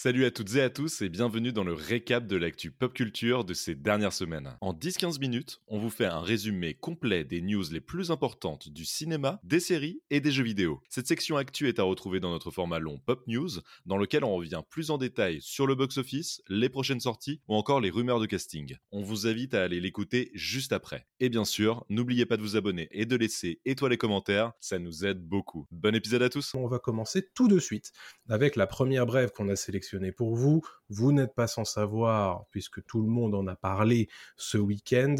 [0.00, 3.44] Salut à toutes et à tous et bienvenue dans le récap de l'actu pop culture
[3.44, 4.56] de ces dernières semaines.
[4.60, 8.84] En 10-15 minutes, on vous fait un résumé complet des news les plus importantes du
[8.84, 10.80] cinéma, des séries et des jeux vidéo.
[10.88, 13.50] Cette section actu est à retrouver dans notre format long Pop News,
[13.86, 17.80] dans lequel on revient plus en détail sur le box-office, les prochaines sorties ou encore
[17.80, 18.76] les rumeurs de casting.
[18.92, 21.08] On vous invite à aller l'écouter juste après.
[21.18, 24.78] Et bien sûr, n'oubliez pas de vous abonner et de laisser étoiles et commentaires, ça
[24.78, 25.66] nous aide beaucoup.
[25.72, 27.90] Bon épisode à tous On va commencer tout de suite
[28.28, 30.62] avec la première brève qu'on a sélectionnée pour vous.
[30.88, 35.16] Vous n'êtes pas sans savoir, puisque tout le monde en a parlé ce week-end,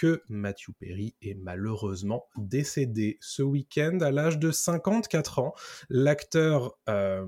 [0.00, 5.54] que Matthew Perry est malheureusement décédé ce week-end à l'âge de 54 ans.
[5.90, 7.26] L'acteur euh,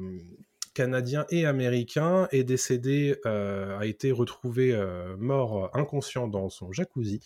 [0.72, 7.20] canadien et américain est décédé, euh, a été retrouvé euh, mort inconscient dans son jacuzzi.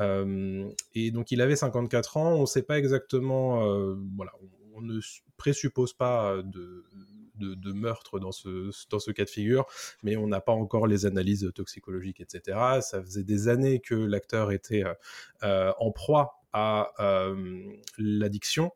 [0.00, 3.60] et donc il avait 54 ans, on ne sait pas exactement,
[4.16, 4.32] voilà,
[4.74, 5.00] on ne
[5.38, 6.84] présuppose pas de
[7.40, 9.66] de, meurtre dans ce, cas de figure,
[10.02, 12.58] mais on n'a pas encore les analyses toxicologiques, etc.
[12.80, 14.94] Ça faisait des années que l'acteur était euh,
[15.42, 17.62] euh, en proie à euh,
[17.98, 18.72] l'addiction,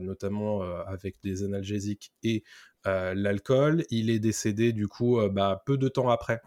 [0.00, 2.42] notamment avec des analgésiques et
[2.84, 3.84] l'alcool.
[3.90, 6.40] Il est décédé du coup bah, peu de temps après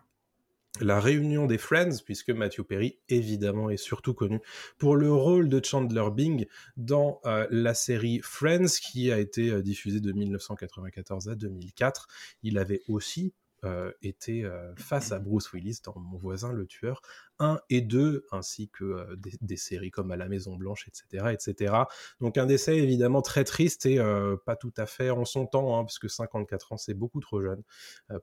[0.81, 4.39] la réunion des Friends, puisque Matthew Perry, évidemment, est surtout connu
[4.77, 6.45] pour le rôle de Chandler Bing
[6.77, 12.07] dans euh, la série Friends, qui a été euh, diffusée de 1994 à 2004.
[12.43, 13.33] Il avait aussi
[13.65, 17.01] euh, été face à Bruce Willis dans Mon voisin le tueur
[17.39, 19.05] 1 et 2, ainsi que
[19.41, 21.33] des, séries comme À la Maison Blanche, etc.
[21.33, 21.73] etc.
[22.21, 23.97] Donc un décès évidemment très triste et
[24.45, 27.63] pas tout à fait en son temps, hein, puisque 54 ans c'est beaucoup trop jeune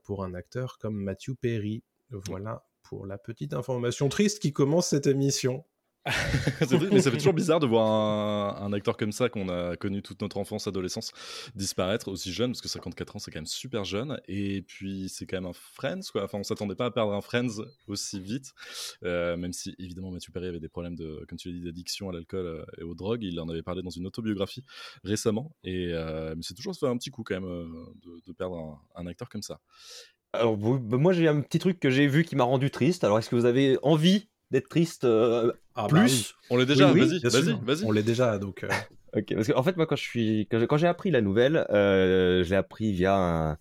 [0.01, 1.83] pour un acteur comme Matthew Perry.
[2.09, 5.65] Voilà pour la petite information triste qui commence cette émission.
[6.91, 10.21] mais ça fait toujours bizarre de voir un, acteur comme ça qu'on a connu toute
[10.21, 11.11] notre enfance, adolescence,
[11.55, 15.25] disparaître aussi jeune, parce que 54 ans c'est quand même super jeune, et puis c'est
[15.25, 16.23] quand même un Friends, quoi.
[16.23, 18.53] Enfin, on s'attendait pas à perdre un Friends aussi vite,
[19.03, 22.09] euh, même si évidemment Mathieu Perry avait des problèmes de, comme tu l'as dit, d'addiction
[22.09, 23.23] à l'alcool euh, et aux drogues.
[23.23, 24.63] Il en avait parlé dans une autobiographie
[25.03, 27.73] récemment, et euh, mais c'est toujours fait un petit coup quand même
[28.25, 29.59] de, perdre un, un acteur comme ça.
[30.33, 33.03] Alors, bah, moi, j'ai un petit truc que j'ai vu qui m'a rendu triste.
[33.03, 36.87] Alors, est-ce que vous avez envie d'être triste euh, ah, bah plus On l'est déjà,
[36.87, 37.85] vas-y, vas-y, vas-y.
[37.85, 38.63] On l'est déjà, donc.
[38.63, 38.69] Euh.
[39.15, 42.49] ok, parce qu'en fait, moi, quand je suis, quand j'ai appris la nouvelle, euh, je
[42.49, 43.57] l'ai appris via un.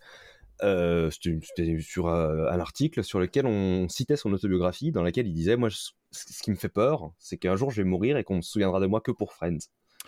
[1.11, 5.71] c'était sur un article sur lequel on citait son autobiographie, dans laquelle il disait Moi,
[5.71, 8.51] ce qui me fait peur, c'est qu'un jour je vais mourir et qu'on ne se
[8.51, 9.59] souviendra de moi que pour Friends.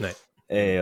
[0.00, 0.14] Ouais.
[0.50, 0.78] Et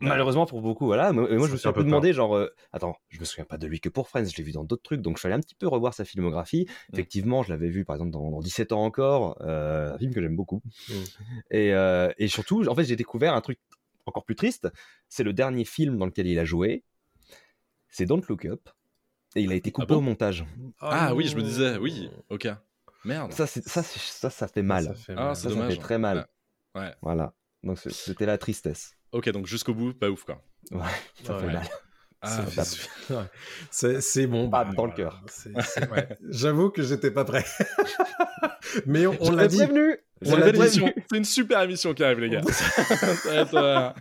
[0.00, 1.12] Malheureusement pour beaucoup, voilà.
[1.12, 3.56] Moi, moi je me suis un peu demandé, genre, euh, attends, je me souviens pas
[3.56, 5.36] de lui que pour Friends, je l'ai vu dans d'autres trucs, donc je suis allé
[5.36, 6.66] un petit peu revoir sa filmographie.
[6.68, 6.94] Mmh.
[6.94, 10.36] Effectivement, je l'avais vu par exemple dans, 17 ans encore, euh, un film que j'aime
[10.36, 10.62] beaucoup.
[10.88, 10.92] Mmh.
[11.50, 13.58] Et, euh, et, surtout, en fait, j'ai découvert un truc
[14.06, 14.68] encore plus triste.
[15.08, 16.84] C'est le dernier film dans lequel il a joué.
[17.88, 18.68] C'est Don't Look Up.
[19.36, 20.44] Et il a été ah coupé au montage.
[20.80, 22.48] Ah, oui, je me disais, oui, ok.
[23.04, 23.32] Merde.
[23.32, 24.84] Ça, ça, ça, ça, fait mal.
[24.84, 26.26] Ça fait, ah, ça, fait très mal.
[26.74, 26.92] ouais.
[27.00, 27.32] Voilà.
[27.62, 28.96] Donc c'était la tristesse.
[29.12, 30.42] Ok, donc jusqu'au bout, pas ouf quoi.
[30.70, 30.80] Ouais,
[31.24, 31.62] ça fait mal.
[32.22, 32.44] Ah,
[33.70, 34.50] c'est bon.
[34.50, 35.22] Pas bah, dans le cœur.
[36.28, 37.44] J'avoue que j'étais pas prêt.
[38.86, 39.56] Mais on, l'a dit.
[39.56, 39.96] Prévenu.
[40.22, 42.42] C'est une super émission qui arrive, les gars.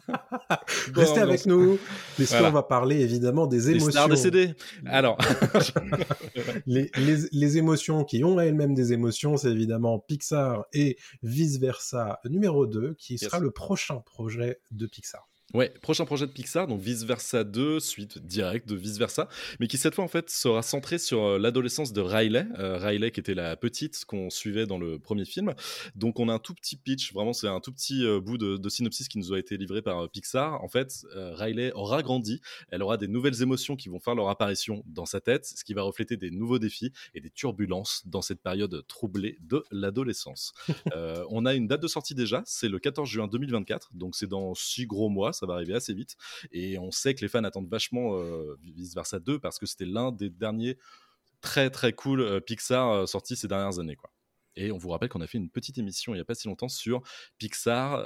[0.95, 1.77] Restez avec nous,
[2.15, 3.87] puisqu'on va parler évidemment des émotions.
[3.87, 4.53] Les stars décédées.
[4.85, 5.17] Alors.
[6.65, 12.19] les, les, les, émotions qui ont elles-mêmes des émotions, c'est évidemment Pixar et Vice Versa
[12.25, 15.28] numéro 2, qui sera le prochain projet de Pixar.
[15.55, 19.27] Ouais, prochain projet de Pixar, donc Vice Versa 2, suite directe de Vice Versa,
[19.59, 23.09] mais qui cette fois en fait sera centré sur euh, l'adolescence de Riley, euh, Riley
[23.09, 25.55] qui était la petite qu'on suivait dans le premier film.
[25.95, 28.69] Donc on a un tout petit pitch, vraiment c'est un tout petit euh, bout de,
[28.69, 30.63] synopsis qui nous a été livré par Pixar.
[30.63, 32.39] En fait, Riley aura grandi,
[32.69, 35.73] elle aura des nouvelles émotions qui vont faire leur apparition dans sa tête, ce qui
[35.73, 40.53] va refléter des nouveaux défis et des turbulences dans cette période troublée de l'adolescence.
[41.31, 44.53] on a une date de sortie déjà, c'est le 14 juin 2024, donc c'est dans
[44.53, 46.15] six gros mois ça va arriver assez vite.
[46.51, 49.85] Et on sait que les fans attendent vachement euh, Vice Versa 2 parce que c'était
[49.85, 50.77] l'un des derniers
[51.41, 53.95] très très cool euh, Pixar euh, sortis ces dernières années.
[53.95, 54.11] Quoi.
[54.55, 56.47] Et on vous rappelle qu'on a fait une petite émission il n'y a pas si
[56.47, 57.01] longtemps sur
[57.37, 57.99] Pixar.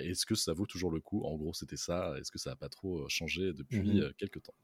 [0.00, 1.24] Est-ce que ça vaut toujours le coup?
[1.24, 2.14] En gros, c'était ça.
[2.18, 4.12] Est-ce que ça n'a pas trop changé depuis mhm.
[4.18, 4.54] quelques temps?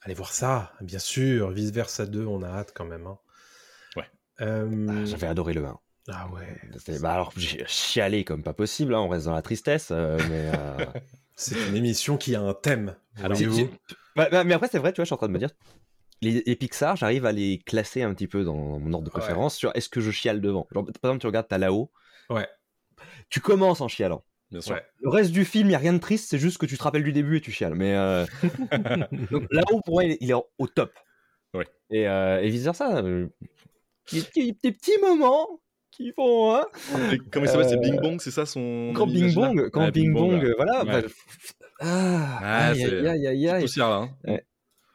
[0.00, 1.50] Allez voir ça, bien sûr.
[1.50, 3.06] Vice Versa 2, on a hâte quand même.
[3.06, 3.18] Hein.
[3.96, 4.10] Ouais.
[4.38, 5.78] Ah, j'avais adoré le 1.
[6.10, 6.98] Ah ouais.
[7.00, 10.50] Bah alors, j'ai chialé comme pas possible, hein, on reste dans la tristesse, mais.
[11.38, 12.96] C'est une émission qui a un thème.
[14.16, 15.50] Bah, bah, mais après, c'est vrai, tu vois, je suis en train de me dire,
[16.20, 19.70] les, Pixar, j'arrive à les classer un petit peu dans mon ordre de préférence sur
[19.76, 20.66] est-ce que je chiale devant.
[20.72, 21.92] par exemple, tu regardes, t'as là-haut.
[22.28, 22.48] Ouais.
[23.30, 24.24] Tu commences en chialant.
[24.50, 24.80] Bien sûr.
[25.00, 26.82] Le reste du film, il n'y a rien de triste, c'est juste que tu te
[26.82, 27.76] rappelles du début et tu chiales.
[27.76, 28.26] Mais euh...
[29.52, 30.92] là-haut, pour moi, il est, au top.
[31.54, 31.68] Ouais.
[31.90, 33.00] Et, et vice versa.
[33.00, 33.28] Des,
[34.34, 35.60] des, petits moments
[35.98, 36.54] qui font.
[36.54, 36.66] Hein
[37.30, 37.68] comment il s'appelle?
[37.68, 38.92] C'est Bing Bong, c'est ça son.
[38.94, 40.84] Quand Bing Bong, quand Bing Bong, voilà.
[40.84, 41.00] Bah,
[41.80, 43.62] ah, aïe, aïe, aïe, aïe, aïe.
[43.62, 44.38] Poussière, là, hein.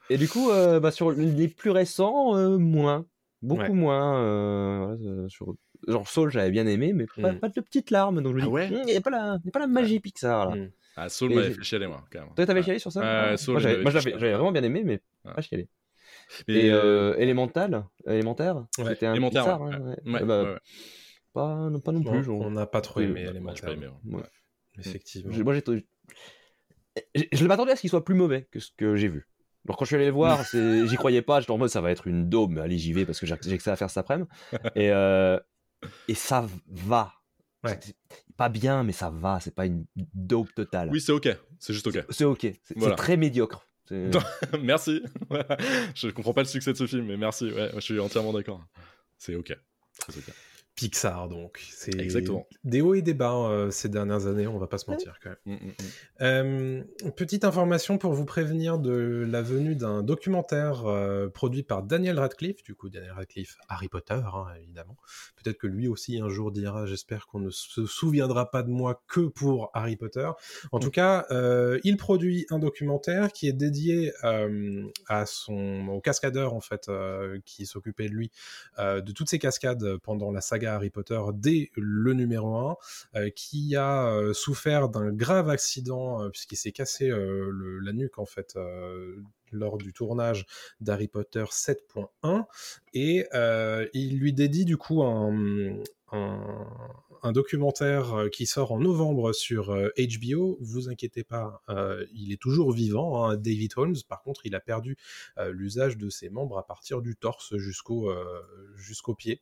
[0.09, 3.05] Et du coup, euh, bah, sur les plus récents, euh, moins.
[3.41, 4.21] Beaucoup moins.
[4.21, 5.55] Euh, sur...
[5.87, 7.39] Genre Soul, j'avais bien aimé, mais pas, mm.
[7.39, 8.21] pas, de petites larmes.
[8.21, 10.49] Donc je me ah dis, il n'y a, pas la, pas la magie Pixar.
[10.49, 10.55] Là.
[10.55, 10.71] Mm.
[10.95, 12.29] Ah, Soul m'avait fait chialer, moi, quand même.
[12.35, 13.35] Toi, t'avais chialé sur ça?
[13.37, 15.67] Soul, Moi, j'avais vraiment bien aimé, mais pas chialé.
[16.47, 19.61] Et euh, Elemental, élémentaire, c'était un élémentaire, Pixar.
[19.61, 20.59] Hein, bah,
[21.33, 22.29] pas, pas non plus.
[22.29, 23.75] On n'a pas trop aimé élémentaire.
[24.77, 25.33] Effectivement.
[25.43, 25.85] Moi, j'ai
[27.31, 29.27] je m'attendais à ce qu'il soit plus mauvais que ce que j'ai vu.
[29.65, 31.39] Alors quand je suis allé le voir, j'y croyais pas.
[31.39, 33.37] J'étais en mode ça va être une daube, mais allez j'y vais parce que j'ai
[33.37, 34.29] que ça à faire cet après-midi.
[34.75, 35.39] Et, euh,
[36.07, 37.13] et ça va.
[38.35, 39.39] Pas bien, mais ça va.
[39.39, 40.89] C'est pas une dope totale.
[40.91, 41.29] Oui, c'est ok.
[41.59, 42.03] C'est juste ok.
[42.09, 42.47] C'est ok.
[42.63, 43.67] C'est très médiocre.
[44.61, 45.01] merci.
[45.95, 47.49] je comprends pas le succès de ce film, mais merci.
[47.49, 48.65] Je suis entièrement d'accord.
[49.17, 49.57] C'est ok.
[49.99, 50.33] Très ok.
[50.75, 51.61] Pixar, donc.
[51.71, 52.47] C'est Exactement.
[52.63, 55.29] Des hauts et des bas euh, ces dernières années, on va pas se mentir quand
[55.29, 55.37] même.
[55.45, 55.73] Mm, mm, mm.
[56.21, 56.83] Euh,
[57.15, 62.63] petite information pour vous prévenir de la venue d'un documentaire euh, produit par Daniel Radcliffe,
[62.63, 64.97] du coup Daniel Radcliffe, Harry Potter, hein, évidemment.
[65.35, 69.03] Peut-être que lui aussi un jour dira, j'espère qu'on ne se souviendra pas de moi
[69.07, 70.29] que pour Harry Potter.
[70.71, 71.27] En tout cas,
[71.83, 74.11] il produit un documentaire qui est dédié
[75.07, 76.89] à son, au cascadeur, en fait,
[77.45, 78.31] qui s'occupait de lui,
[78.79, 82.77] de toutes ces cascades pendant la saga Harry Potter dès le numéro 1,
[83.15, 88.25] euh, qui a euh, souffert d'un grave accident euh, puisqu'il s'est cassé la nuque en
[88.25, 88.57] fait
[89.51, 90.45] lors du tournage
[90.81, 92.45] d'Harry Potter 7.1
[92.93, 93.25] et
[93.93, 95.33] il lui dédie du coup un,
[97.31, 100.51] documentaire euh, qui sort en novembre sur HBO.
[100.53, 103.95] Euh, vous inquiétez pas, euh, il est toujours vivant, hein, David Holmes.
[104.07, 104.97] Par contre, il a perdu
[105.51, 108.13] l'usage de ses membres à partir du torse jusqu'au
[108.75, 109.41] jusqu'au pied.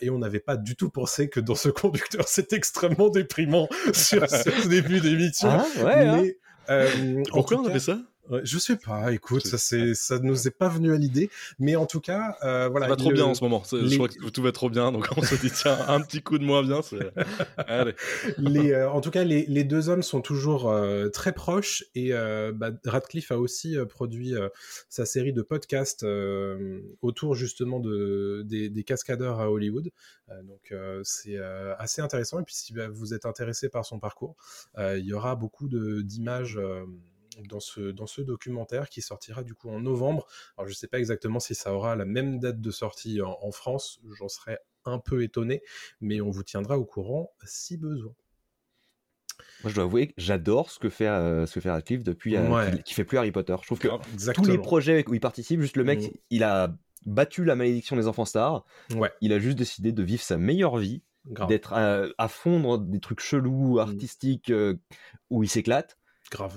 [0.00, 4.28] et on n'avait pas du tout pensé que dans ce conducteur, c'est extrêmement déprimant sur
[4.28, 5.48] ce début d'émission.
[5.50, 6.34] Ah, ouais,
[6.68, 7.22] hein.
[7.30, 7.98] Pourquoi on avait ça?
[8.44, 11.28] Je sais pas, écoute, ça c'est, ça nous est pas venu à l'idée,
[11.58, 12.86] mais en tout cas, euh, voilà.
[12.86, 13.62] Ça va trop bien en ce moment.
[13.70, 16.38] Je crois que tout va trop bien, donc on se dit tiens, un petit coup
[16.38, 16.80] de moins bien,
[17.56, 17.94] Allez.
[18.38, 22.12] les, euh, en tout cas, les, les, deux hommes sont toujours euh, très proches et
[22.54, 24.34] bah, Radcliffe a aussi produit
[24.88, 26.06] sa série de podcasts
[27.00, 29.90] autour justement de des, des, cascadeurs à Hollywood.
[30.44, 31.38] donc c'est
[31.78, 34.36] assez intéressant et puis si bah, vous êtes intéressé par son parcours,
[34.78, 36.58] il y aura beaucoup de d'images
[37.48, 40.26] dans ce, dans ce documentaire qui sortira du coup en novembre.
[40.56, 43.52] Alors je ne sais pas exactement si ça aura la même date de sortie en,
[43.52, 45.62] France, j'en serais un peu étonné,
[46.00, 48.14] mais on vous tiendra au courant si besoin.
[49.62, 52.36] Moi, je dois avouer que j'adore ce que fait euh, ce que fait Radcliffe depuis
[52.36, 53.54] euh, qui, fait plus Harry Potter.
[53.60, 56.16] Je trouve que tous les projets où il participe, juste le mec, mm.
[56.30, 56.74] il a
[57.06, 58.64] battu la malédiction des enfants stars.
[58.94, 59.10] Ouais.
[59.20, 61.02] Il a juste décidé de vivre sa meilleure vie,
[61.48, 63.78] d'être à, fondre des trucs chelous, mm.
[63.78, 64.74] artistiques, euh,
[65.30, 65.98] où il s'éclate.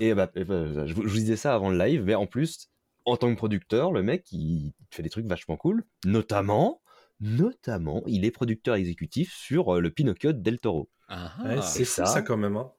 [0.00, 2.68] Et bah, bah je, vous, disais ça avant le live, mais en plus,
[3.04, 5.84] en tant que producteur, le mec, il fait des trucs vachement cool.
[6.04, 6.82] Notamment,
[7.20, 10.88] notamment, il est producteur exécutif sur euh, le Pinocchio Del Toro.
[11.08, 11.32] Ah,
[11.62, 12.56] c'est ça, ça quand même.
[12.56, 12.72] Hein.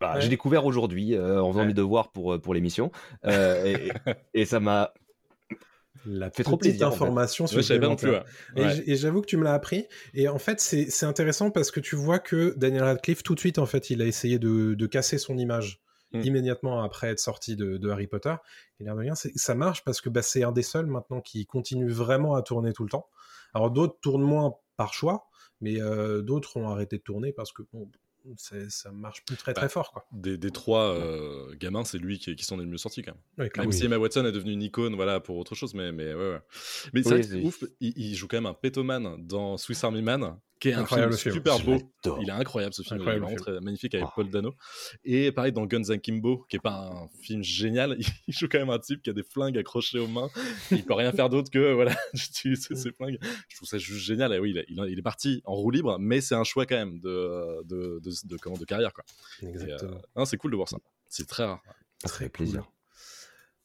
[0.00, 2.90] Bah, J'ai découvert aujourd'hui euh, en faisant mes devoirs pour, euh, pour l'émission.
[3.24, 4.92] et, ça m'a
[6.04, 7.60] la fait trop plaisir information sur
[8.56, 9.86] Et j'avoue que tu me l'as appris.
[10.14, 13.58] Et en fait, c'est intéressant parce que tu vois que Daniel Radcliffe, tout de suite,
[13.58, 15.80] en fait, il a essayé de, de casser son image.
[16.12, 16.20] Mm.
[16.22, 18.34] immédiatement après être sorti de, Harry Potter.
[18.80, 21.46] Et l'air de rien, ça marche parce que bah, c'est un des seuls maintenant qui
[21.46, 23.08] continue vraiment à tourner tout le temps.
[23.54, 25.28] Alors d'autres tournent moins par choix,
[25.60, 27.88] mais euh, d'autres ont arrêté de tourner parce que bon,
[28.36, 29.92] ça marche plus très très bah, fort.
[29.92, 30.06] Quoi.
[30.12, 33.14] Des, des trois euh, gamins, c'est lui qui, qui s'en est le mieux sorti quand
[33.38, 33.50] même.
[33.56, 36.30] même si Emma Watson est devenue une icône voilà, pour autre chose, mais, mais ouais,
[36.32, 36.40] ouais.
[36.92, 40.68] Mais c'est ouf, il, il, joue quand même un pétoman dans Swiss Army Man, qui
[40.68, 41.76] est un film super beau.
[42.20, 44.54] Il est incroyable ce film, il est vraiment très magnifique avec Paul Dano.
[45.04, 47.96] Et pareil dans Guns Akimbo, qui est pas un film génial,
[48.28, 50.28] il joue quand même un type qui a des flingues accrochées aux mains.
[50.70, 53.18] il peut rien faire d'autre que voilà, j'utilise ces flingues.
[53.48, 54.32] Je trouve ça juste génial.
[54.34, 57.00] Et oui, il, il, est parti en roue libre, mais c'est un choix quand même
[57.00, 58.92] de, de, de, comment, de carrière.
[58.92, 59.02] Quoi.
[59.42, 60.00] Exactement.
[60.16, 60.76] Euh, c'est cool de voir ça.
[61.08, 61.60] C'est très rare.
[62.04, 62.71] Très plaisir.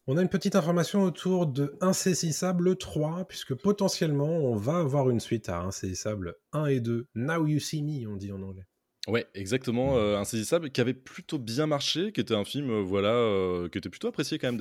[0.09, 5.19] On a une petite information autour de Insaisissable 3, puisque potentiellement on va avoir une
[5.19, 7.07] suite à Insaisissable 1 et 2.
[7.15, 8.63] Now You See Me, on dit en anglais.
[9.07, 13.13] Ouais, exactement, euh, Insaisissable, qui avait plutôt bien marché, qui était un film, euh, voilà,
[13.13, 14.57] euh, qui était plutôt apprécié quand même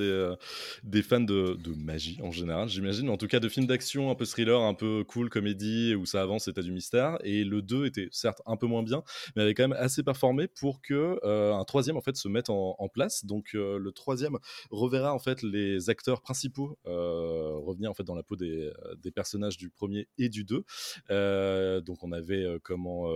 [0.84, 3.10] des, fans de, magie en général, j'imagine.
[3.10, 6.22] En tout cas, de films d'action, un peu thriller, un peu cool, comédie, où ça
[6.22, 7.18] avance et du mystère.
[7.24, 9.02] Et le 2 était certes un peu moins bien,
[9.34, 12.88] mais avait quand même assez performé pour que un troisième en fait se mette en,
[12.92, 13.24] place.
[13.24, 14.38] Donc le troisième
[14.70, 18.70] reverra en fait les acteurs principaux revenir en fait dans la peau des,
[19.02, 20.64] des personnages du premier et du 2.
[21.10, 23.10] Euh, donc on avait comment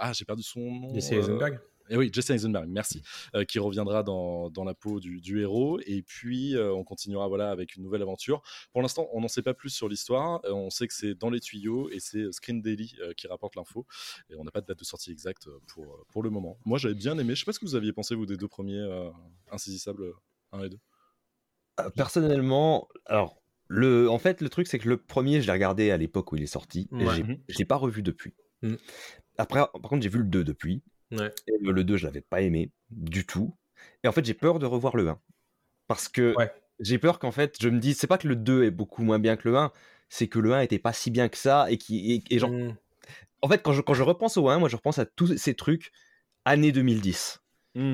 [0.00, 0.94] ah, j'ai perdu son nom.
[0.94, 1.60] Jesse euh, Eisenberg
[1.92, 3.02] et oui, Jesse Eisenberg, merci,
[3.34, 5.80] euh, qui reviendra dans, dans la peau du, du héros.
[5.86, 8.42] Et puis, euh, on continuera voilà, avec une nouvelle aventure.
[8.72, 10.40] Pour l'instant, on n'en sait pas plus sur l'histoire.
[10.44, 13.56] Euh, on sait que c'est dans les tuyaux et c'est Screen Daily euh, qui rapporte
[13.56, 13.86] l'info.
[14.28, 16.60] Et on n'a pas de date de sortie exacte pour, euh, pour le moment.
[16.64, 17.34] Moi, j'avais bien aimé.
[17.34, 19.10] Je sais pas ce que vous aviez pensé, vous, des deux premiers euh,
[19.50, 20.12] Insaisissables
[20.52, 20.78] 1 et 2.
[21.80, 25.90] Euh, Personnellement, alors, le, en fait, le truc, c'est que le premier, je l'ai regardé
[25.90, 26.88] à l'époque où il est sorti.
[26.92, 27.16] Et Ouais.
[27.16, 27.38] j'ai- Mhm.
[27.48, 28.32] je l'ai pas revu depuis.
[28.62, 28.76] Mhm.
[29.40, 30.82] Après, par contre, j'ai vu le 2 depuis.
[31.12, 31.30] Ouais.
[31.48, 33.56] Et le, le 2, je l'avais pas aimé du tout.
[34.04, 35.20] Et en fait, j'ai peur de revoir le 1.
[35.88, 36.52] Parce que Ouais.
[36.80, 39.18] j'ai peur qu'en fait, je me dise, c'est pas que le 2 est beaucoup moins
[39.18, 39.72] bien que le 1,
[40.08, 41.70] c'est que le 1 était pas si bien que ça.
[41.70, 42.76] Et, qui, et, et genre, Mmh.
[43.42, 45.54] en fait, quand je, quand je repense au 1, moi, je repense à tous ces
[45.54, 45.92] trucs
[46.44, 47.40] année 2010.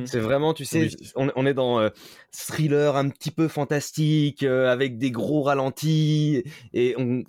[0.06, 0.96] C'est vraiment, tu sais, Oui.
[1.16, 1.90] on, on est dans euh,
[2.32, 7.22] thriller un petit peu fantastique, euh, avec des gros ralentis, et on...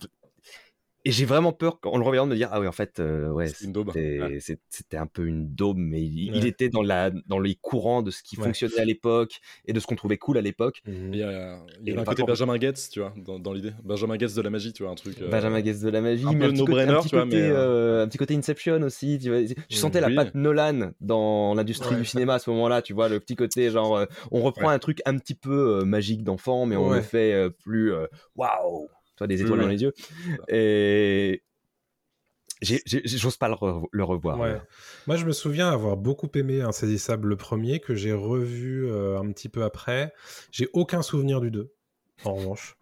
[1.07, 3.29] Et j'ai vraiment peur, en le regardant, de me dire, ah oui, en fait, euh,
[3.29, 3.91] ouais, daube.
[3.93, 5.01] c'était Ouais.
[5.01, 8.35] un peu une daube, mais il, était dans, la, dans les courants de ce qui
[8.37, 8.43] Ouais.
[8.43, 10.81] fonctionnait à l'époque, et de ce qu'on trouvait cool à l'époque.
[10.85, 11.13] Mmh.
[11.13, 13.71] Il y a, il y avait un côté Benjamin Gates, tu vois, dans, dans l'idée.
[13.85, 15.21] Benjamin Gates de la magie, tu vois, un truc.
[15.21, 16.65] euh, Benjamin Gates de la magie, un mais peu un, petit
[17.09, 19.17] tu vois, côté, mais, euh, un petit côté Inception aussi.
[19.17, 19.45] Tu, vois.
[19.45, 23.07] tu Mm, sentais la patte Nolan dans l'industrie du cinéma à ce moment-là, tu vois,
[23.07, 26.89] le petit côté genre, on reprend un truc un petit peu magique d'enfant, mais on
[26.89, 27.93] le fait plus
[28.35, 28.89] waouh,
[29.25, 29.93] des étoiles dans les yeux.
[30.49, 31.41] Et
[32.61, 34.39] j'ose pas le, re- le revoir.
[34.39, 34.49] Ouais.
[34.49, 34.61] alors.
[35.07, 39.31] Moi, je me souviens avoir beaucoup aimé Insaisissable le premier, que j'ai revu euh, un
[39.31, 40.13] petit peu après.
[40.51, 41.71] J'ai aucun souvenir du 2,
[42.25, 42.75] en revanche.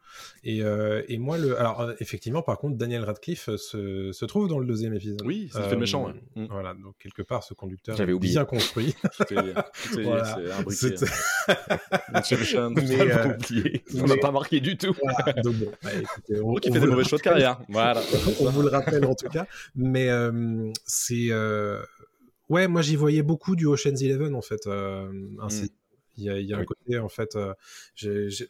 [0.43, 1.59] Et, euh, et moi, le...
[1.59, 5.21] alors euh, effectivement, par contre, Daniel Radcliffe euh, se, se trouve dans le deuxième épisode.
[5.25, 6.13] Oui, ça fait le méchant, ouais.
[6.35, 6.47] Mm.
[6.49, 8.33] Voilà, donc quelque part, ce conducteur J'avais est oublié.
[8.35, 8.95] bien construit.
[10.03, 10.37] Voilà.
[10.69, 10.97] c'est.
[10.97, 11.11] C'était-
[12.13, 13.83] Inception, Mais, euh, oublié.
[13.87, 14.93] Ça m'a pas marqué du tout.
[15.01, 17.59] Voilà, donc bon, bah, écoutez, on, Moi qui on fait des mauvais choix de carrière.
[17.69, 18.01] Voilà.
[18.39, 19.45] on vous le rappelle en tout cas.
[19.75, 21.27] Mais euh, c'est.
[21.31, 21.81] euh,
[22.47, 24.67] Ouais, moi j'y voyais beaucoup du Ocean's Eleven en fait.
[24.67, 25.71] euh, ainsi.
[26.17, 27.53] Il y a, il y a un côté, en fait, euh,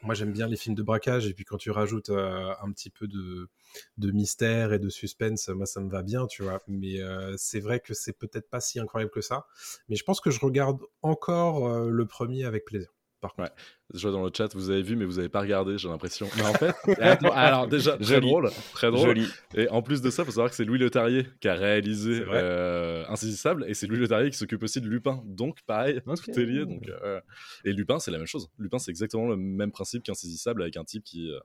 [0.04, 2.90] moi j'aime bien les films de braquage, et puis quand tu rajoutes euh, un petit
[2.90, 3.50] peu de,
[3.98, 6.62] de mystère et de suspense, moi ça me va bien, tu vois.
[6.68, 9.48] Mais euh, c'est vrai que c'est peut-être pas si incroyable que ça.
[9.90, 12.95] Mais je pense que je regarde encore le premier avec plaisir.
[13.26, 13.56] Par contre.
[13.94, 16.28] Je vois dans le chat, vous avez vu, mais vous n'avez pas regardé, j'ai l'impression.
[16.38, 18.28] Mais en fait, attends, alors déjà, très Joli.
[18.28, 19.08] drôle, très drôle.
[19.10, 19.28] Joli.
[19.54, 22.24] Et en plus de ça, il faut savoir que c'est Louis Leterrier qui a réalisé
[22.28, 25.22] euh, Insaisissable, et c'est Louis Leterrier qui s'occupe aussi de Lupin.
[25.26, 26.66] Donc, pareil, tout est lié.
[26.66, 27.22] Donc, euh,
[27.64, 28.50] et Lupin, c'est la même chose.
[28.58, 31.40] Lupin, c'est exactement le même principe qu'Insaisissable, avec un type qui, euh,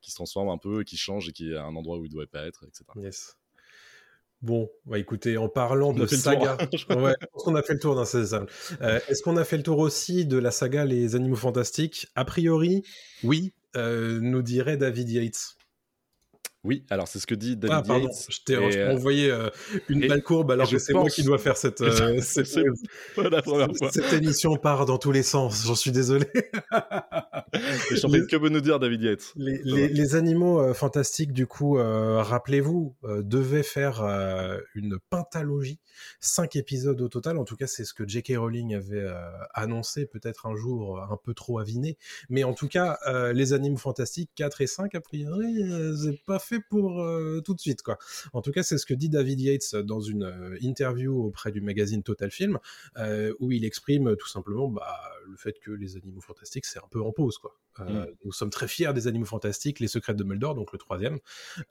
[0.00, 2.10] qui se transforme un peu, qui change et qui est à un endroit où il
[2.10, 2.84] doit pas être, etc.
[2.96, 3.36] Yes.
[4.40, 6.56] Bon, bah écoutez, en parlant On de saga,
[6.96, 8.04] ouais, je pense qu'on a fait le tour d'un.
[8.82, 12.06] Euh, Est-ce qu'on a fait le tour aussi de la saga Les Animaux Fantastiques?
[12.14, 12.82] A priori,
[13.24, 15.57] oui, euh, nous dirait David Yates.
[16.64, 18.26] Oui, alors c'est ce que dit David Ah, pardon, Yates.
[18.30, 19.48] je t'ai euh, envoyé euh,
[19.88, 22.52] une et- balle courbe alors que c'est moi qui dois faire cette, euh, cette,
[23.14, 23.90] pas la première fois.
[23.92, 26.26] cette émission part dans tous les sens, j'en suis désolé.
[26.32, 29.32] Prie, que veut nous dire David Yates?
[29.36, 34.02] Les, les- les animaux euh, fantastiques, du coup, rappelez-vous, devaient faire
[34.74, 35.78] une pentalogie,
[36.20, 37.38] cinq épisodes au total.
[37.38, 38.32] En tout cas, c'est ce que J.K.
[38.36, 39.06] Rowling avait
[39.54, 41.96] annoncé, peut-être un jour un peu trop aviné.
[42.28, 42.98] Mais en tout cas,
[43.32, 45.62] les animaux fantastiques 4 et 5, a priori,
[46.02, 47.98] c'est pas fait pour euh, tout de suite, quoi.
[48.32, 51.60] En tout cas, c'est ce que dit David Yates dans une euh, interview auprès du
[51.60, 52.58] magazine Total Film,
[52.96, 56.88] euh, où il exprime tout simplement bah, le fait que les animaux fantastiques, c'est un
[56.90, 57.56] peu en pause, quoi.
[57.80, 61.20] Euh, Nous sommes très fiers des animaux fantastiques, Les Secrets de Dumbledore, donc le troisième,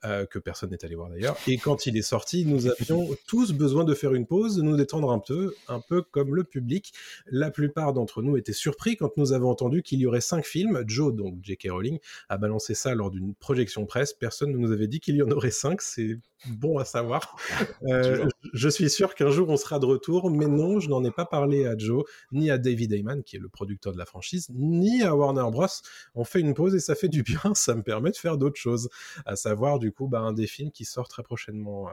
[0.03, 1.35] que personne n'est allé voir d'ailleurs.
[1.47, 4.77] Et quand il est sorti, nous avions tous besoin de faire une pause, de nous
[4.77, 6.93] détendre un peu, un peu comme le public.
[7.25, 10.81] La plupart d'entre nous étaient surpris quand nous avons entendu qu'il y aurait cinq films.
[10.87, 11.71] Joe, donc J.K.
[11.71, 14.13] Rowling, a balancé ça lors d'une projection presse.
[14.13, 15.81] Personne ne nous avait dit qu'il y en aurait cinq.
[15.81, 17.35] C'est bon à savoir.
[17.83, 21.11] Euh, je suis sûr qu'un jour on sera de retour, mais non, je n'en ai
[21.11, 24.47] pas parlé à Joe, ni à David Heyman, qui est le producteur de la franchise,
[24.53, 25.67] ni à Warner Bros.
[26.15, 28.59] On fait une pause et ça fait du bien, ça me permet de faire d'autres
[28.59, 28.89] choses,
[29.25, 31.91] à savoir du coup bah, un des films qui sort très prochainement euh,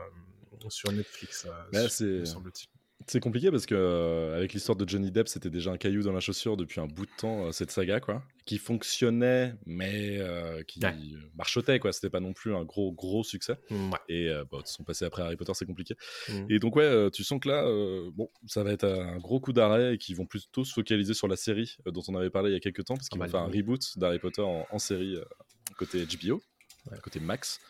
[0.68, 2.68] sur Netflix, euh, Bah, me c'est- semble-t-il.
[3.06, 6.12] C'est compliqué parce que euh, avec l'histoire de Johnny Depp, c'était déjà un caillou dans
[6.12, 10.62] la chaussure depuis un bout de temps euh, cette saga quoi, qui fonctionnait mais euh,
[10.62, 10.80] qui
[11.36, 11.92] marchotait quoi.
[11.92, 13.58] C'était pas non plus un gros gros succès.
[14.08, 15.96] Et bon, ils sont passés après Harry Potter, c'est compliqué.
[16.28, 16.46] Mmh.
[16.48, 17.64] Et donc ouais, tu sens que là,
[18.12, 21.28] bon, ça va être un gros coup d'arrêt et qu'ils vont plutôt se focaliser sur
[21.28, 23.40] la série dont on avait parlé il y a quelques temps parce qu'ils vont faire
[23.40, 25.16] un reboot d'Harry Potter en, en série
[25.76, 26.40] côté HBO
[27.02, 27.60] côté Max.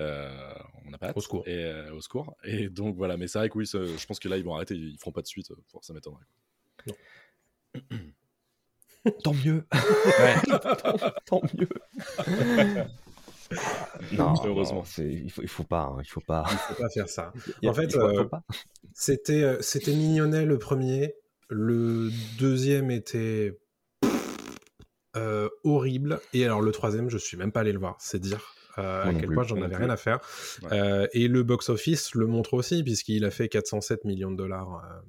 [0.00, 1.46] Euh, on n'a pas Au secours.
[1.46, 2.36] Et, euh, au secours.
[2.44, 4.74] Et donc voilà, mais c'est vrai que oui, je pense que là, ils vont arrêter,
[4.74, 6.24] ils feront pas de suite, pour, ça m'étonnerait.
[9.24, 9.64] tant mieux.
[11.26, 11.68] tant, mieux.
[14.12, 14.84] non, heureusement.
[14.98, 16.44] il, faut, il faut pas, hein, il faut pas.
[16.50, 17.32] Il faut pas faire ça.
[17.64, 18.28] en fait, euh,
[18.92, 21.14] c'était, c'était mignonnet le premier.
[21.48, 23.58] Le deuxième était
[25.64, 26.20] horrible.
[26.32, 27.96] Et alors le troisième, je suis même pas allé le voir.
[27.98, 28.54] C'est dire.
[28.78, 30.20] Euh, à quel point j'en avais rien à faire.
[30.72, 35.00] Euh, et le box-office le montre aussi, puisqu'il a fait 407 millions de dollars euh,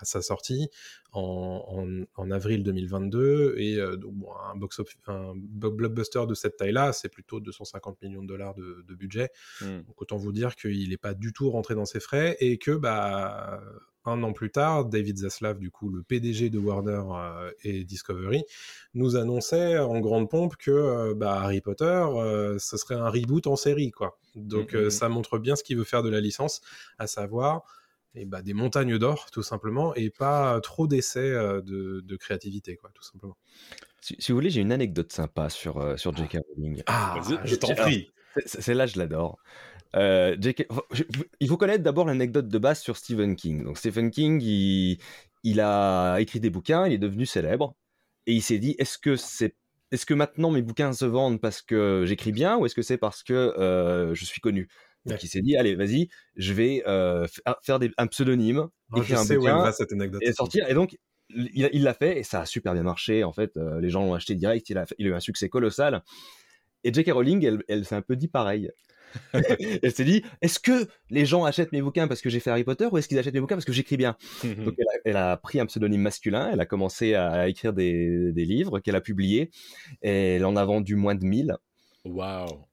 [0.00, 0.68] à sa sortie
[1.12, 3.54] en, avril 2022.
[3.58, 8.94] Et un, box un blockbuster de cette taille-là, c'est plutôt 250 millions de dollars de,
[8.94, 9.30] budget.
[9.60, 9.82] Mmh.
[9.86, 12.72] Donc autant vous dire qu'il n'est pas du tout rentré dans ses frais et que
[12.72, 13.60] bah,
[14.08, 18.44] un an plus tard, David Zaslav, du coup le PDG de Warner euh, et Discovery,
[18.94, 23.46] nous annonçait en grande pompe que euh, bah, Harry Potter, euh, ce serait un reboot
[23.46, 24.18] en série, quoi.
[24.34, 24.90] Donc mm, mm, mm.
[24.90, 26.60] ça montre bien ce qu'il veut faire de la licence,
[26.98, 27.62] à savoir
[28.14, 32.90] et eh bah, des montagnes d'or, tout simplement, et pas trop d'essais de, créativité, quoi,
[32.94, 33.36] tout simplement.
[34.00, 36.38] Si, vous voulez, j'ai une anecdote sympa sur, sur J.K.
[36.48, 36.82] Rowling.
[36.86, 38.10] Ah, je t'en prie.
[38.46, 39.38] Celle-là, je l'adore.
[39.96, 40.36] Euh,
[41.40, 43.64] il faut connaître d'abord l'anecdote de base sur Stephen King.
[43.64, 47.74] Donc Stephen King, il, a écrit des bouquins, il est devenu célèbre,
[48.26, 49.54] et il s'est dit est-ce que c'est
[49.90, 52.98] est-ce que maintenant mes bouquins se vendent parce que j'écris bien ou est-ce que c'est
[52.98, 54.68] parce que euh, je suis connu?
[55.06, 57.26] Donc il s'est dit allez vas-y, je vais euh,
[57.62, 60.68] faire des, un pseudonyme, écrire un bouquin cette anecdote et sortir.
[60.68, 60.98] Et donc
[61.30, 63.24] il l'a fait et ça a super bien marché.
[63.24, 64.68] En fait, les gens l'ont acheté direct.
[64.68, 66.02] Il a, il a eu un succès colossal.
[66.84, 67.10] Et J.K.
[67.12, 68.70] Rowling, elle, elle s'est un peu dit pareil.
[69.32, 72.64] elle s'est dit est-ce que les gens achètent mes bouquins parce que j'ai fait Harry
[72.64, 74.16] Potter ou est-ce qu'ils achètent mes bouquins parce que j'écris bien?
[74.44, 74.74] Donc
[75.04, 79.00] elle a, pris un pseudonyme masculin, elle a commencé à écrire des, livres qu'elle a
[79.00, 79.50] publiés
[80.02, 81.56] et elle en a vendu moins de 1000.
[82.04, 82.64] Waouh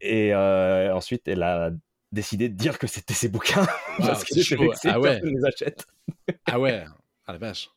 [0.00, 1.70] Et euh, ensuite elle a
[2.12, 3.66] décidé de dire que c'était ses bouquins
[3.98, 5.20] parce que ah ouais.
[5.22, 5.86] les achète.
[6.46, 6.84] ah ouais,
[7.26, 7.70] ah la vache.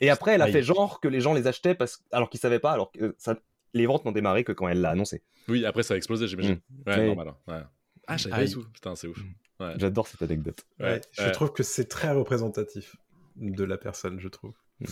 [0.00, 2.02] Et après, elle a fait genre que les gens les achetaient parce...
[2.10, 3.36] alors qu'ils savaient pas, alors que ça,
[3.74, 5.22] les ventes n'ont démarré que quand elle l'a annoncé.
[5.48, 6.60] Oui, après ça a explosé, j'imagine.
[6.70, 6.90] Mm.
[6.90, 7.34] Ouais, normal.
[7.48, 7.64] Hein.
[8.06, 8.64] Ah, j'avais tout.
[8.72, 9.18] Putain, c'est ouf.
[9.60, 9.74] Mm.
[9.76, 10.66] J'adore cette anecdote.
[10.78, 12.96] je trouve que c'est très représentatif
[13.36, 14.52] de la personne, je trouve.
[14.80, 14.86] Mm.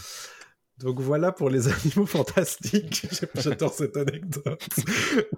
[0.80, 3.06] Donc voilà pour les animaux fantastiques.
[3.34, 4.62] J'adore cette anecdote.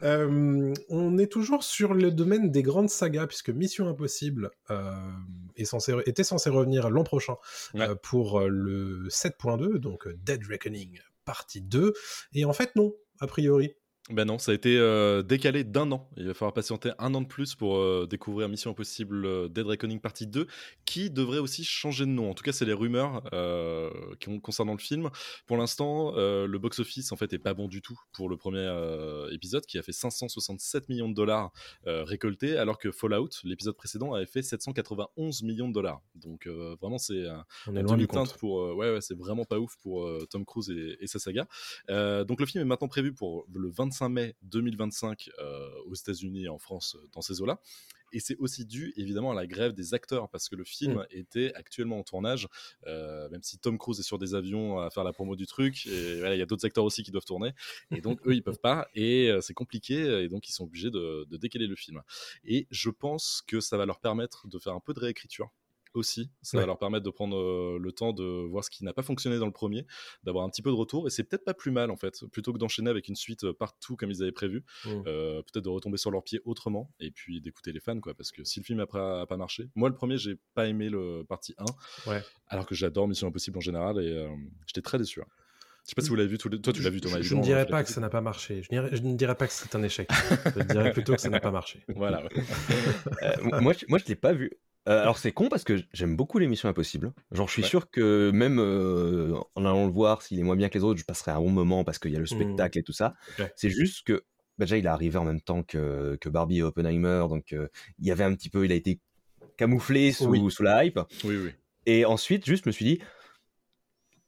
[0.03, 4.93] Euh, on est toujours sur le domaine des grandes sagas, puisque Mission Impossible euh,
[5.57, 7.37] est censé, était censé revenir l'an prochain
[7.77, 11.93] euh, pour le 7.2, donc Dead Reckoning partie 2.
[12.35, 13.75] Et en fait, non a priori.
[14.11, 16.11] Ben non, ça a été euh, décalé d'un an.
[16.17, 19.65] Il va falloir patienter un an de plus pour euh, découvrir Mission Impossible euh, Dead
[19.65, 20.49] Reckoning Partie 2,
[20.85, 22.29] qui devrait aussi changer de nom.
[22.29, 23.23] En tout cas, c'est les rumeurs
[24.19, 25.11] qui concernant le film.
[25.47, 28.69] Pour l'instant, le box-office en fait est pas bon du tout pour le premier
[29.33, 31.53] épisode, qui a fait 567 millions de dollars
[31.85, 36.01] récoltés, alors que Fallout, l'épisode précédent, avait fait 791 millions de dollars.
[36.15, 36.47] Donc
[36.81, 38.07] vraiment, c'est un, demi
[38.39, 38.77] pour.
[38.77, 41.47] ouais, ouais c'est vraiment pas ouf pour Tom Cruise et, et sa saga.
[41.89, 46.45] donc le film est maintenant prévu pour le 25 25 mai 2025 euh, aux États-Unis
[46.45, 47.61] et en France euh, dans ces eaux-là.
[48.15, 51.07] Et c'est aussi dû évidemment à la grève des acteurs parce que le film mm.
[51.11, 52.47] était actuellement en tournage,
[52.87, 55.87] euh, même si Tom Cruise est sur des avions à faire la promo du truc.
[55.87, 57.53] Et il y a d'autres acteurs aussi qui doivent tourner.
[57.91, 58.87] Et donc eux, ils peuvent pas.
[58.95, 60.23] Et c'est compliqué.
[60.23, 62.03] Et donc ils sont obligés de, de décaler le film.
[62.45, 65.51] Et je pense que ça va leur permettre de faire un peu de réécriture
[65.95, 66.31] aussi.
[66.43, 69.03] Ça va leur permettre de prendre euh, le temps de voir ce qui n'a pas
[69.03, 69.87] fonctionné dans le premier,
[70.25, 71.07] d'avoir un petit peu de retour.
[71.07, 73.53] Et c'est peut-être pas plus mal, en fait, plutôt que d'enchaîner avec une suite euh,
[73.53, 74.91] partout comme ils avaient prévu, mmh.
[75.07, 78.15] euh, peut-être de retomber sur leurs pieds autrement et puis d'écouter les fans, quoi.
[78.15, 80.89] Parce que si le film n'a pas, pas marché, moi, le premier, j'ai pas aimé
[80.89, 81.55] le partie
[82.07, 84.29] 1, alors que j'adore Mission Impossible en général et
[84.67, 85.21] j'étais très déçu.
[85.21, 85.27] Hein.
[85.85, 87.21] Je sais pas si vous l'avez vu, toi tu l'as vu Thomas.
[87.21, 88.63] Je, ne dirais pas que ça n'a pas marché.
[88.71, 90.09] Je, ne dirais pas que c'est un échec.
[90.57, 91.85] je dirais plutôt que ça n'a pas marché.
[91.95, 92.23] Voilà.
[93.61, 94.51] moi, je, moi, je l'ai pas vu.
[94.89, 97.13] Euh, alors c'est con parce que j'aime beaucoup l'émission Impossible.
[97.31, 100.69] Genre je suis sûr que même euh, en allant le voir, s'il est moins bien
[100.69, 102.27] que les autres, je passerai un bon moment parce qu'il y a le mmh.
[102.27, 103.15] spectacle et tout ça.
[103.55, 104.25] C'est juste que
[104.59, 107.69] bah, déjà il est arrivé en même temps que, que Barbie et Oppenheimer, donc euh,
[108.01, 108.99] il y avait un petit peu, il a été
[109.57, 110.99] camouflé sous, sous la hype.
[111.25, 111.51] Oui, oui.
[111.87, 113.01] Et ensuite juste je me suis dit,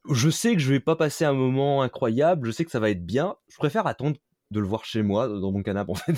[0.08, 2.90] je sais que je vais pas passer un moment incroyable, je sais que ça va
[2.90, 3.34] être bien.
[3.48, 4.18] Je préfère attendre
[4.52, 6.14] de le voir chez moi dans mon canapé en fait.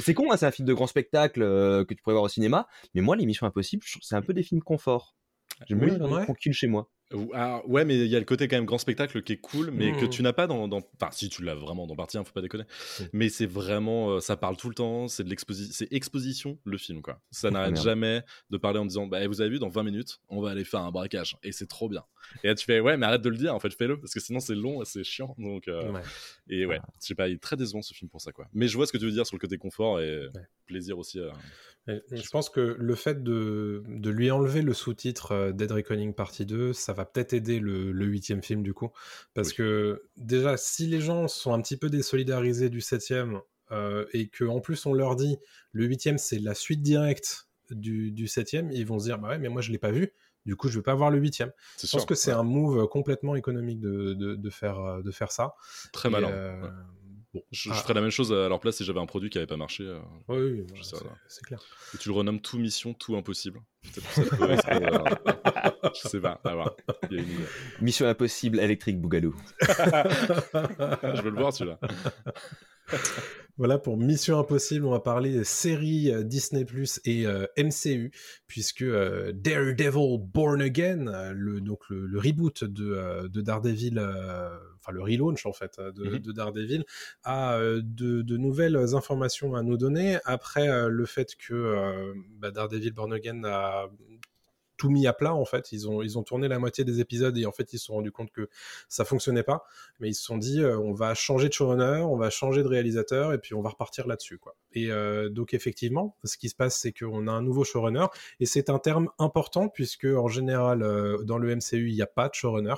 [0.00, 2.28] C'est con, hein, c'est un film de grand spectacle euh, que tu pourrais voir au
[2.28, 5.16] cinéma, mais moi, l'émission Impossible, c'est un peu des films confort.
[5.66, 6.24] J'aime bien ouais.
[6.24, 6.90] tranquille chez moi.
[7.34, 9.70] Ah, ouais, mais il y a le côté quand même grand spectacle qui est cool,
[9.70, 10.10] mais que mmh.
[10.10, 12.40] tu n'as pas dans, dans, Enfin, si tu l'as vraiment dans Partie 1, faut pas
[12.40, 12.64] déconner.
[12.64, 13.04] Mmh.
[13.12, 14.10] Mais c'est vraiment.
[14.10, 15.72] Euh, ça parle tout le temps, c'est de l'exposition.
[15.72, 17.20] C'est exposition, le film, quoi.
[17.30, 20.40] Ça n'arrête jamais de parler en disant bah, Vous avez vu, dans 20 minutes, on
[20.40, 21.36] va aller faire un braquage.
[21.44, 22.04] Et c'est trop bien.
[22.42, 24.20] Et là, tu fais Ouais, mais arrête de le dire, en fait, fais-le, parce que
[24.20, 25.36] sinon, c'est long et c'est chiant.
[25.38, 25.92] Donc, euh,
[26.48, 28.48] Et ouais, je sais pas, il est très décevant ce film pour ça, quoi.
[28.52, 30.26] Mais je vois ce que tu veux dire sur le côté confort et
[30.66, 31.20] plaisir aussi.
[31.86, 36.44] Je pense que le fait de, de lui enlever le sous-titre euh, Dead Reckoning partie
[36.44, 38.90] 2, ça va peut-être aider le, huitième film du coup.
[39.34, 43.40] Parce que déjà, si les gens sont un petit peu désolidarisés du septième
[43.72, 45.38] euh, et qu'en plus on leur dit
[45.72, 49.38] le huitième c'est la suite directe du, du septième, ils vont se dire bah ouais
[49.38, 50.12] mais moi je l'ai pas vu.
[50.44, 51.50] Du coup, je vais pas voir le huitième.
[51.82, 55.56] Je pense que c'est un move complètement économique de, de, faire, de faire ça.
[55.92, 56.30] Très malin.
[56.30, 56.70] Euh,
[57.50, 57.74] je, ah.
[57.74, 59.84] ferais la même chose à leur place si j'avais un produit qui n'avait pas marché.
[59.84, 60.66] Euh, oui,
[61.28, 61.60] c'est clair.
[61.94, 63.60] Et tu le renommes tout mission, tout impossible.
[63.86, 64.56] Euh,
[65.94, 66.40] je sais pas.
[67.80, 69.34] Mission impossible électrique Bougalou.
[69.60, 71.78] je veux le voir celui-là.
[73.58, 78.10] Voilà pour Mission Impossible, on va parler série euh, Disney Plus et euh, MCU,
[78.46, 85.46] puisque euh, Daredevil Born Again, le, donc le, reboot de, de Daredevil, enfin le relaunch
[85.46, 86.18] en fait de, mhm.
[86.18, 86.84] de Daredevil,
[87.24, 93.14] a de, de, nouvelles informations à nous donner après le fait que bah, Daredevil Born
[93.14, 93.88] Again a
[94.76, 95.72] tout mis à plat en fait.
[95.72, 97.94] Ils ont, ils ont tourné la moitié des épisodes et en fait ils se sont
[97.94, 98.48] rendus compte que
[98.88, 99.64] ça fonctionnait pas.
[100.00, 102.68] Mais ils se sont dit euh, on va changer de showrunner, on va changer de
[102.68, 104.56] réalisateur et puis on va repartir là-dessus quoi.
[104.72, 108.06] Et euh, donc effectivement, ce qui se passe c'est qu'on a un nouveau showrunner
[108.40, 112.06] et c'est un terme important puisque en général euh, dans le MCU il n'y a
[112.06, 112.74] pas de showrunner.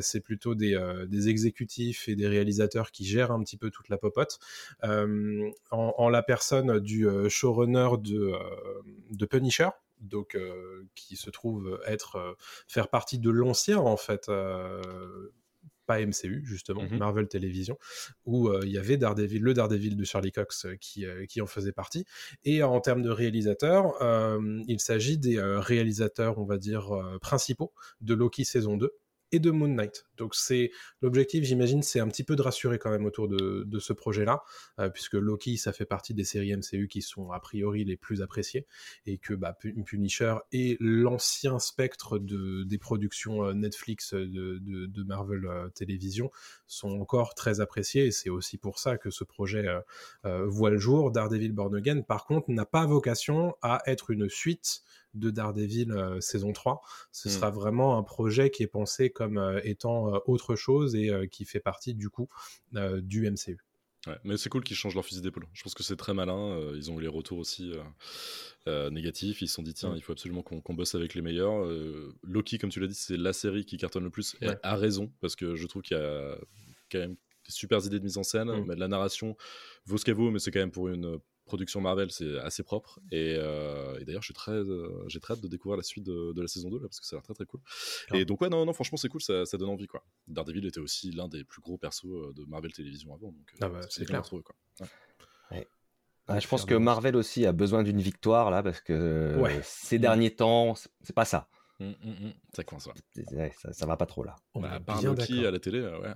[0.00, 3.98] c'est plutôt des, des, exécutifs et des réalisateurs qui gèrent un petit peu toute la
[3.98, 4.38] popote.
[4.82, 8.32] En, en, la personne du showrunner de,
[9.10, 9.68] de Punisher
[10.04, 12.32] donc euh, qui se trouve être euh,
[12.68, 14.80] faire partie de l'ancien en fait euh,
[15.86, 17.78] pas MCU justement, mmh Marvel Television,
[18.24, 22.06] où il y avait Daredevil, le Daredevil de Charlie Cox qui, qui en faisait partie.
[22.42, 23.92] Et en termes de réalisateurs,
[24.66, 26.88] il s'agit des réalisateurs, on va dire,
[27.20, 28.94] principaux de Loki saison 2
[29.34, 30.06] et de Moon Knight.
[30.16, 30.70] Donc c'est
[31.02, 34.44] l'objectif, j'imagine, c'est un petit peu de rassurer quand même autour de, ce projet-là,
[34.78, 38.22] euh, puisque Loki, ça fait partie des séries MCU qui sont a priori les plus
[38.22, 38.66] appréciées,
[39.06, 45.68] et que bah, Punisher et l'ancien spectre de, des productions euh, Netflix de, Marvel euh,
[45.70, 46.30] Télévision
[46.68, 49.66] sont encore très appréciés, et c'est aussi pour ça que ce projet
[50.22, 51.10] voit le jour.
[51.10, 54.82] Daredevil Born Again, par contre, n'a pas vocation à être une suite
[55.14, 56.82] de Daredevil euh, saison 3.
[57.12, 57.32] Ce hmm.
[57.32, 61.44] sera vraiment un projet qui est pensé comme euh, étant euh, autre chose et qui
[61.44, 62.28] fait partie du coup
[62.72, 63.58] du MCU.
[64.06, 65.46] Ouais, mais c'est cool qu'ils changent leur fusil d'épaule.
[65.54, 66.58] Je pense que c'est très malin.
[66.74, 67.72] ils ont eu les retours aussi
[68.66, 69.40] négatifs.
[69.40, 71.66] Ils se sont dit, tiens, il faut absolument qu'on bosse avec les meilleurs.
[72.22, 74.36] Loki, comme tu l'as dit, c'est la série qui cartonne le plus.
[74.42, 76.36] Et a raison, parce que je trouve qu'il y a
[76.90, 78.50] quand même des super idées de mise en scène.
[78.50, 78.64] Hmm.
[78.66, 79.36] Mais la narration
[79.86, 83.00] vaut ce qu'elle vaut, mais c'est quand même pour une production Marvel, c'est assez propre.
[83.10, 86.48] Et, euh, d'ailleurs, j'ai très, euh, j'ai très hâte de découvrir la suite de, la
[86.48, 87.60] saison 2 là, parce que ça a l'air très très cool.
[88.12, 90.04] Et donc, ouais, non, non, franchement, c'est cool, ça, donne envie quoi.
[90.26, 93.68] Daredevil était aussi l'un des plus gros persos euh, de Marvel Télévision avant, donc ah
[93.68, 94.22] bah, c'est clair.
[94.22, 94.56] Trouvé, quoi.
[96.40, 100.74] je pense que Marvel aussi a besoin d'une victoire là, parce que ces derniers temps,
[101.02, 101.48] c'est pas ça.
[101.80, 102.32] Mmh, mmh, mmh.
[102.52, 102.88] Ça coince,
[103.60, 104.36] ça, ça, va pas trop là.
[104.54, 106.14] Bah, par Loki à la télé, ouais.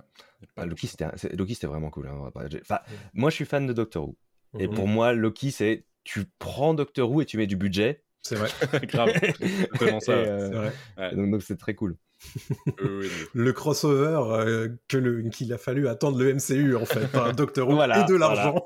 [0.55, 2.07] Ah, Loki, c'était vraiment cool.
[2.07, 2.79] Hein, enfin,
[3.13, 4.15] moi, je suis fan de Doctor Who.
[4.57, 4.93] Et pour mhm.
[4.93, 8.03] moi, Loki, c'est tu prends Doctor Who et tu mets du budget.
[8.21, 8.49] C'est vrai.
[8.87, 9.11] Grave.
[9.79, 10.11] C'est ça.
[10.11, 10.71] Euh,
[11.13, 11.95] donc c'est très cool.
[13.33, 17.81] le crossover euh, que qu'il a fallu attendre le MCU en fait, un Doctor Who
[17.81, 18.65] et de l'argent.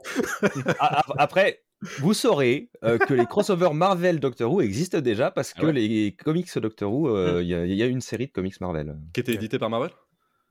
[1.20, 1.62] Après,
[2.00, 6.16] vous saurez euh, que les crossovers Marvel Doctor Who existent déjà parce ah que les
[6.16, 7.42] comics Doctor Who, hmm.
[7.42, 8.98] il y, y, a une série de comics Marvel.
[9.14, 9.92] Qui était édité par Marvel?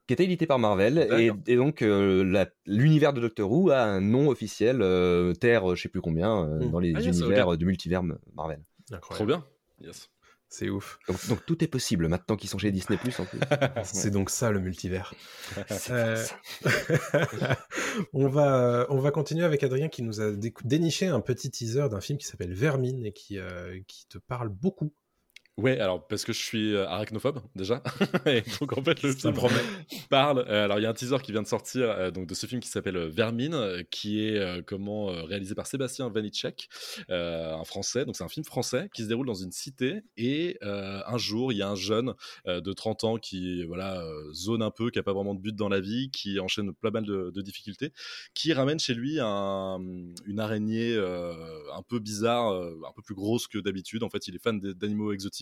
[0.07, 1.09] Qui était édité par Marvel.
[1.47, 5.89] Et, donc, euh, l'univers de Doctor Who a un nom officiel, euh, Terre, je sais
[5.89, 6.71] plus combien, euh, mmh.
[6.71, 8.03] dans les ah, univers du multivers
[8.35, 8.61] Marvel.
[9.11, 9.45] Trop bien.
[9.81, 10.11] Yes.
[10.49, 10.99] C'est ouf.
[11.09, 13.41] Donc, tout est possible maintenant qu'ils sont chez Disney Plus en plus.
[13.85, 15.15] C'est donc ça le multivers.
[18.13, 20.31] on, va, on va continuer avec Adrien qui nous a
[20.65, 23.39] déniché un petit teaser d'un film qui s'appelle Vermine et qui,
[23.87, 24.93] qui te parle beaucoup.
[25.59, 27.83] Ouais, alors parce que je suis euh, arachnophobe déjà,
[28.27, 29.35] et donc en fait le film
[30.09, 30.47] parle.
[30.49, 32.47] Euh, alors il y a un teaser qui vient de sortir euh, donc de ce
[32.47, 36.71] film qui s'appelle Vermine, qui est comment réalisé par Sébastien Vanitschek,
[37.11, 38.07] un Français.
[38.07, 41.59] Donc c'est un film français qui se déroule dans une cité et un jour il
[41.59, 42.15] y a un jeune
[42.47, 45.69] de 30 ans qui voilà zone un peu, qui a pas vraiment de but dans
[45.69, 47.93] la vie, qui enchaîne plein mal de, de difficultés,
[48.33, 49.79] qui ramène chez lui un,
[50.25, 54.03] une araignée un peu bizarre, un peu plus grosse que d'habitude.
[54.03, 55.42] En fait il est fan d'animaux exotiques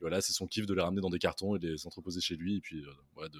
[0.00, 2.56] voilà, c'est son kiff de les ramener dans des cartons et les entreposer chez lui
[2.56, 3.38] et puis de,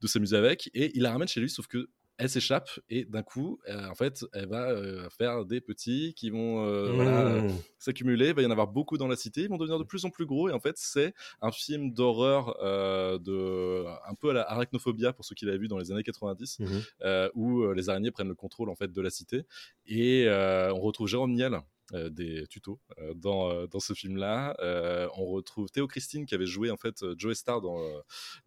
[0.00, 0.70] de s'amuser avec.
[0.74, 4.24] Et il la ramène chez lui, sauf que elle s'échappe et d'un coup, en fait,
[4.32, 7.52] elle va faire des petits qui vont mmh.
[7.78, 8.28] s'accumuler.
[8.28, 9.42] Il va y en avoir beaucoup dans la cité.
[9.42, 10.48] Ils vont devenir de plus en plus gros.
[10.48, 12.56] Et en fait, c'est un film d'horreur
[13.20, 16.60] de un peu à la arachnophobia pour ceux qui l'avaient vu dans les années 90,
[16.60, 16.66] mmh
[17.34, 19.44] où les araignées prennent le contrôle en fait de la cité.
[19.86, 21.60] Et on retrouve Jérôme Niel.
[21.92, 22.80] des tutos
[23.14, 24.56] dans, dans ce film-là.
[25.16, 27.78] on retrouve Théo Christine qui avait joué en fait Joe Star dans,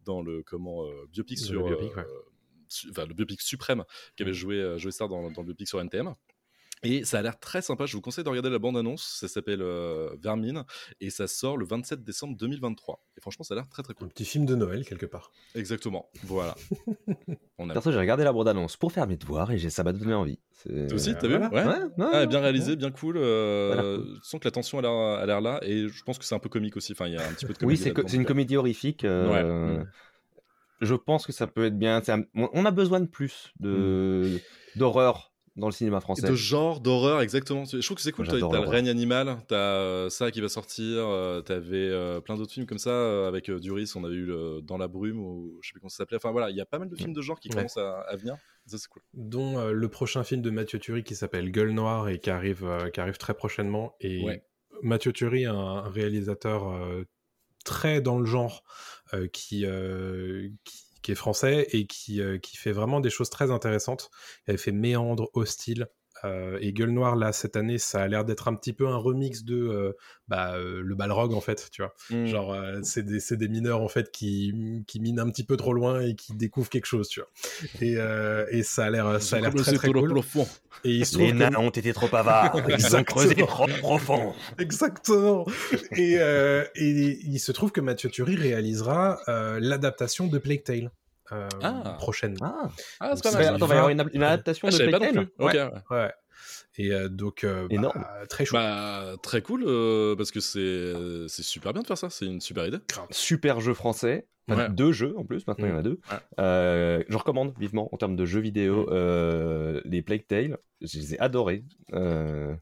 [0.04, 1.68] dans le comment biopic sur
[2.90, 3.84] enfin, le biopic suprême
[4.16, 6.14] qui avait joué euh, Joe Star dans, dans, le biopic sur NTM.
[6.82, 7.84] Et ça a l'air très sympa.
[7.84, 9.18] Je vous conseille de regarder la bande-annonce.
[9.20, 10.64] Ça s'appelle euh, Vermine
[11.00, 13.04] et ça sort le 27 décembre 2023.
[13.18, 14.06] Et franchement, ça a l'air très très cool.
[14.06, 15.30] Un petit film de Noël quelque part.
[15.54, 16.08] Exactement.
[16.24, 16.54] Voilà.
[17.74, 20.38] Perso, j'ai regardé la bande-annonce pour faire mes devoirs et ça m'a donné envie.
[20.64, 22.26] Toi aussi, t'as vu ouais.
[22.26, 23.18] Bien réalisé, bien cool.
[23.18, 26.38] Euh, Tu sens que la tension a l'air là et je pense que c'est un
[26.38, 26.92] peu comique aussi.
[26.92, 27.90] Enfin, il y a un petit peu de comédie.
[27.94, 29.04] Oui, c'est une comédie horrifique.
[29.04, 29.84] Euh...
[30.80, 32.02] Ouais je pense que ça peut être bien.
[32.34, 34.38] On a besoin de plus de
[34.74, 34.78] mmh.
[34.78, 36.26] d'horreur dans le cinéma français.
[36.26, 37.64] de genre d'horreur, exactement.
[37.64, 38.26] Je trouve que c'est cool.
[38.26, 41.06] T'as le règne animal, t'as euh, ça qui va sortir.
[41.06, 43.92] Euh, T'avais euh, plein d'autres films comme ça avec Duris.
[43.94, 46.16] On a eu Dans la brume ou je sais plus comment ça s'appelait.
[46.16, 48.36] Enfin voilà, il y a pas mal de films de genre qui commencent à, venir.
[48.66, 49.02] Ça c'est cool.
[49.12, 53.00] Dont le prochain film de Mathieu Turi qui s'appelle Gueule Noire et qui arrive, qui
[53.00, 53.94] arrive très prochainement.
[54.00, 54.24] Et
[54.82, 57.04] Mathieu Turi, un réalisateur
[57.64, 58.62] très dans le genre
[59.14, 63.30] euh, qui, euh, qui, qui, est français et qui, euh, qui fait vraiment des choses
[63.30, 64.10] très intéressantes.
[64.46, 65.88] Il avait fait Méandre Hostile
[66.24, 68.96] euh, et Gueule Noire, là, cette année, ça a l'air d'être un petit peu un
[68.96, 69.92] remix de euh,
[70.28, 71.94] bah, euh, le Balrog, en fait, tu vois.
[72.10, 72.26] Mmh.
[72.26, 76.00] Genre, c'est des, des, mineurs, en fait, qui, qui minent un petit peu trop loin
[76.00, 77.30] et qui découvrent quelque chose, tu vois.
[77.80, 77.96] Et,
[78.50, 80.20] et ça a l'air ça a l'air très, très cool.
[80.84, 84.32] Et il se Les nains ont été trop avares, ils ont creusé trop profond.
[84.58, 85.46] Exactement.
[85.96, 89.20] Et, et il se trouve que Mathieu Turi réalisera
[89.60, 90.90] l'adaptation de Plague Tale.
[91.32, 91.96] Euh, ah.
[91.98, 92.36] prochaine.
[92.40, 92.68] Ah,
[93.00, 93.54] ah c'est pas mal.
[93.54, 95.70] Attends, il va y avoir une, une adaptation ah, de Plague Tale ouais.
[95.90, 96.12] ouais.
[96.76, 98.00] Et euh, donc, euh, Énorme.
[98.00, 98.62] Bah, très chouette.
[98.62, 99.64] Bah, très cool,
[100.16, 102.10] parce que c'est super bien de faire ça.
[102.10, 102.78] C'est une super idée.
[103.10, 104.26] Super jeu français.
[104.70, 105.84] Deux jeux en plus, maintenant il y en a mm.
[105.84, 106.00] deux.
[106.38, 108.88] Euh, je recommande vivement en termes de jeux vidéo mm.
[108.90, 110.58] euh, les Plague Tale.
[110.82, 111.62] Je les ai adorés.
[111.92, 112.54] Euh...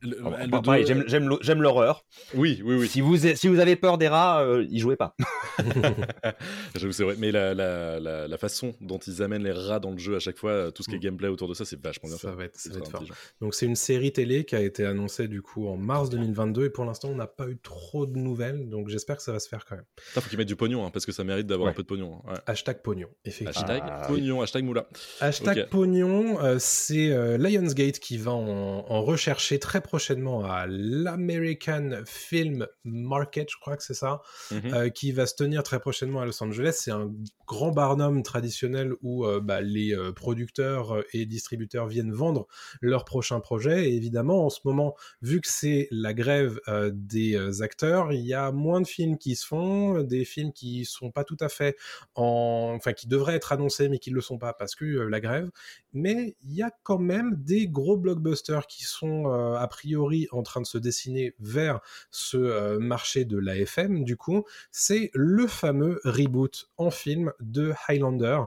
[1.40, 2.05] j'aime l'horreur.
[2.35, 2.88] Oui, oui, oui.
[2.88, 5.14] Si vous, si vous avez peur des rats, euh, y jouez pas.
[6.74, 7.14] J'avoue, c'est vrai.
[7.16, 10.37] Mais la, la, la, façon dont ils amènent les rats dans le jeu à chaque
[10.37, 11.03] fois, tout ce qui est mm.
[11.03, 12.37] gameplay autour de ça, c'est vachement bien ça fait.
[12.37, 13.05] Va être, ça va être fort.
[13.40, 16.70] Donc c'est une série télé qui a été annoncée du coup en mars 2022 et
[16.70, 18.68] pour l'instant on n'a pas eu trop de nouvelles.
[18.68, 19.85] Donc j'espère que ça va se faire quand même.
[20.16, 22.23] Il faut qu'ils mettent du pognon hein, parce que ça mérite d'avoir peu de pognon.
[22.27, 22.35] Hein.
[22.47, 23.69] Hashtag pognon, effectivement.
[23.69, 24.88] Hashtag ah, pognon, hashtag moula.
[25.21, 32.67] Hashtag pognon, euh, c'est euh, Lionsgate qui va en, rechercher très prochainement à l'American Film
[32.85, 34.75] Market, je crois que c'est ça, mhm.
[34.75, 36.79] euh, qui va se tenir très prochainement à Los Angeles.
[36.81, 37.12] C'est un
[37.47, 42.47] grand barnum traditionnel où bah, les producteurs et distributeurs viennent vendre
[42.83, 43.88] leurs prochains projets.
[43.88, 46.61] Et évidemment, en ce moment, vu que c'est la grève
[46.93, 51.11] des acteurs, il y a moins de films qui se font, des films qui sont
[51.11, 51.68] pas tout à fait
[52.15, 55.09] en, enfin qui devraient être annoncés mais qui ne le sont pas parce que euh,
[55.09, 55.51] la grève.
[55.93, 60.43] Mais il y a quand même des gros blockbusters qui sont euh, a priori en
[60.43, 64.05] train de se dessiner vers ce euh, marché de l'AFM.
[64.05, 68.43] Du coup, c'est le fameux reboot en film de Highlander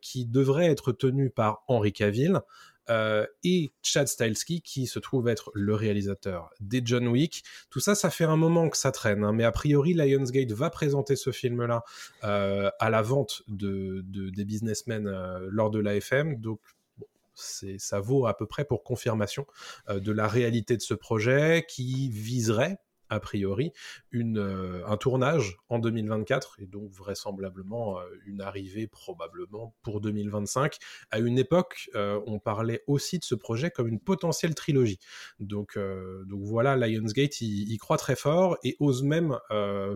[0.00, 2.40] qui devrait être tenu par Henry Cavill.
[2.90, 7.44] Euh, et Chad Stileski qui se trouve être le réalisateur des John Wick.
[7.70, 10.70] Tout ça, ça fait un moment que ça traîne, hein, mais a priori Lionsgate va
[10.70, 11.84] présenter ce film-là
[12.24, 16.60] euh, à la vente de, des businessmen euh, lors de l'AFM, donc
[17.34, 19.46] ça vaut à peu près pour confirmation
[19.88, 22.78] de la réalité de ce projet qui viserait
[23.12, 23.72] a priori
[24.10, 30.78] une, euh, un tournage en 2024 et donc vraisemblablement euh, une arrivée probablement pour 2025.
[31.10, 34.98] À une époque, euh, on parlait aussi de ce projet comme une potentielle trilogie.
[35.40, 35.78] Donc,
[36.26, 39.38] donc voilà, Lionsgate y, croit très fort et ose même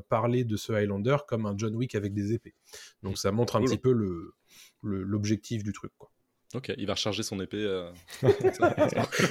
[0.09, 2.55] parler de ce Highlander comme un John Wick avec des épées.
[3.03, 4.35] Donc ça montre un petit peu le
[4.83, 5.93] l'objectif du truc.
[5.99, 6.11] Quoi.
[6.55, 7.65] Ok, il va recharger son épée.
[7.65, 7.91] Euh.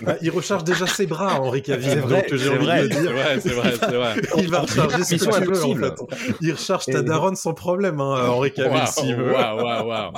[0.03, 1.89] Bah, il recharge déjà ses bras, Henri Cavill.
[1.89, 2.25] C'est vrai.
[2.29, 5.93] C'est vrai, il va recharger en fait.
[6.41, 9.31] Il recharge ta daronne sans problème, hein, Henri Cavill, s'il veut.
[9.31, 10.13] Waouh, waouh, waouh.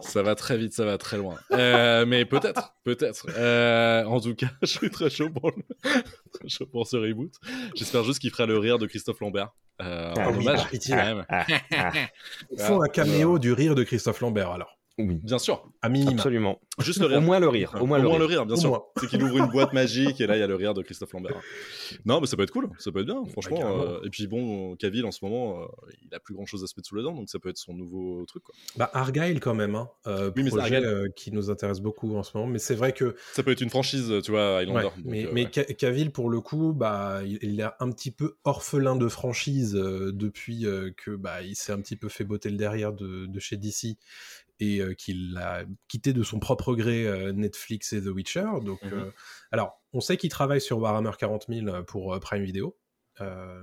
[0.00, 1.36] Ça va très vite, ça va très loin.
[1.52, 3.26] Euh, mais peut-être, peut-être.
[3.36, 5.62] Euh, en tout cas, je suis très chaud pour, le...
[6.32, 7.34] très chaud pour ce reboot.
[7.74, 9.50] J'espère juste qu'il fera le rire de Christophe Lambert.
[9.82, 11.26] Euh, ah, hommage, quand même.
[12.50, 14.79] Il faut un caméo du rire de Christophe Lambert, alors.
[15.08, 15.20] Oui.
[15.22, 15.70] Bien sûr.
[15.82, 16.12] À minima.
[16.12, 16.60] Absolument.
[16.78, 17.18] Juste le rire.
[17.18, 17.76] Au moins le rire.
[17.80, 18.46] Au moins, le, rire.
[18.46, 18.84] bien sûr.
[18.96, 21.12] C'est qu'il ouvre une boîte magique et là, il y a le rire de Christophe
[21.12, 21.40] Lambert.
[22.04, 22.70] Non, mais ça peut être cool.
[22.78, 23.60] Ça peut être bien, franchement.
[23.62, 25.66] Euh, et puis bon, Cavill, en ce moment, euh,
[26.02, 27.58] il a plus grand chose à se mettre sous les dents, donc ça peut être
[27.58, 28.42] son nouveau truc.
[28.42, 28.54] Quoi.
[28.76, 29.74] Bah, Argyle, quand même.
[29.74, 29.88] Hein.
[30.06, 30.82] Euh, oui, projet
[31.16, 32.48] qui nous intéresse beaucoup en ce moment.
[32.48, 33.16] Mais c'est vrai que.
[33.32, 34.88] Ça peut être une franchise, tu vois, Highlander.
[35.04, 39.72] mais, mais Cavill, pour le coup, bah, il, est un petit peu orphelin de franchise
[39.72, 43.56] depuis que bah, il s'est un petit peu fait botter le derrière de, de chez
[43.56, 43.96] DC
[44.60, 48.46] et qu'il a quitté de son propre gré Netflix et The Witcher.
[48.64, 49.12] Donc, mmh
[49.52, 52.76] alors, on sait qu'il travaille sur Warhammer 40 000 pour Prime Video.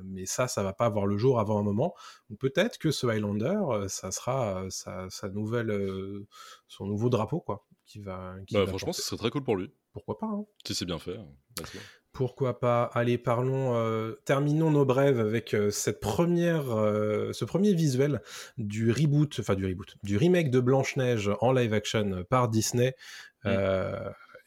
[0.03, 1.93] mais ça, ça va pas avoir le jour avant un moment.
[2.39, 5.71] Peut-être que ce Highlander, ça sera sa, nouvelle,
[6.67, 7.65] son nouveau drapeau, quoi.
[7.85, 9.71] Qui va, bah, franchement, ce serait très cool pour lui.
[9.93, 10.45] Pourquoi pas hein.
[10.65, 11.15] Si c'est bien fait.
[11.15, 11.27] Hein,
[12.17, 17.75] pourquoi pas Allez, parlons, euh, terminons nos brèves avec euh, cette première, euh, ce premier
[17.75, 18.23] visuel
[18.57, 22.95] du reboot, enfin du reboot, du remake de Blanche-Neige en live action par Disney.
[23.45, 23.51] Mm.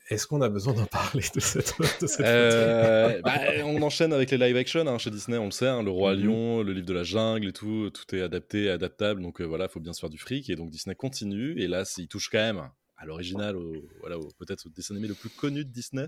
[0.09, 1.73] Est-ce qu'on a besoin d'en parler de cette,
[3.23, 5.93] bah, On enchaîne avec les live action hein, chez Disney, on le sait, hein, le
[5.93, 6.25] roi mm-hmm.
[6.25, 9.71] lion, le livre de la jungle et tout, tout est adapté, adaptable, donc voilà, il
[9.71, 12.39] faut bien se faire du fric et donc Disney continue et là, il touche quand
[12.39, 12.69] même
[13.01, 13.57] à l'original,
[14.01, 16.07] voilà, peut-être au dessin animé le plus connu de Disney,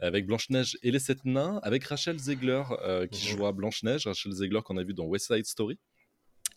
[0.00, 4.60] avec Blanche-Neige et les Sept Nains, avec Rachel Zegler euh, qui jouera Blanche-Neige, Rachel Zegler
[4.62, 5.78] qu'on a vu dans West Side Story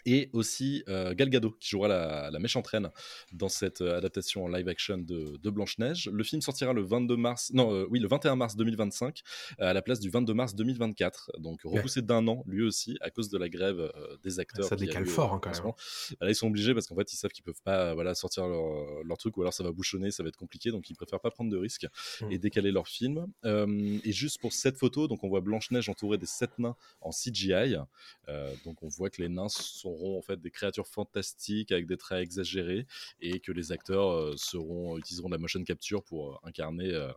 [0.07, 1.89] et aussi euh, Gal Gadot qui jouera
[2.31, 2.89] la, méchante reine
[3.33, 6.09] dans cette euh, adaptation en live action de, Blanche-Neige.
[6.11, 9.21] Le film sortira le 22 mars, non, euh, oui, le 21 mars 2025
[9.59, 11.31] à la place du 22 mars 2024.
[11.39, 13.91] Donc repoussé d'un an, lui aussi, à cause de la grève
[14.23, 14.67] des acteurs.
[14.67, 15.73] Ça décale fort hein, quand même.
[16.21, 19.17] Là, ils sont obligés parce qu'en fait, ils savent qu'ils peuvent pas voilà, sortir leur,
[19.17, 20.71] truc ou alors ça va bouchonner, ça va être compliqué.
[20.71, 21.87] Donc ils préfèrent pas prendre de risques
[22.21, 22.31] mmh.
[22.31, 23.27] et décaler leur film.
[23.43, 27.75] et juste pour cette photo, donc on voit Blanche-Neige entourée des sept nains en CGI.
[28.63, 32.21] donc on voit que les nains sont en fait des créatures fantastiques avec des traits
[32.23, 32.85] exagérés
[33.21, 37.11] et que les acteurs euh, seront utiliseront de la motion capture pour euh, incarner euh,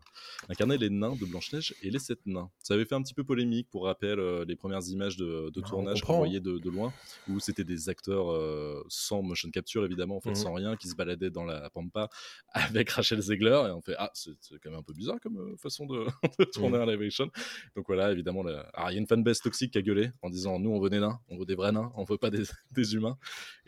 [0.49, 2.51] incarner les nains de Blanche Neige et les sept nains.
[2.63, 5.69] Ça avait fait un petit peu polémique pour rappel les premières images de, de bah,
[5.69, 6.93] tournage qu'on voyait de, loin
[7.29, 10.95] où c'était des acteurs sans motion capture évidemment en fait mmh sans rien qui se
[10.95, 12.09] baladaient dans la pampa
[12.53, 15.87] avec Rachel Zegler et on fait ah c'est quand même un peu bizarre comme façon
[15.87, 16.83] de, tourner mmh.
[16.83, 17.31] un live action.
[17.77, 20.71] Donc voilà évidemment il y a une fanbase toxique qui a gueulé en disant nous
[20.71, 23.17] on veut des nains, on veut des vrais nains, on veut pas des, des humains.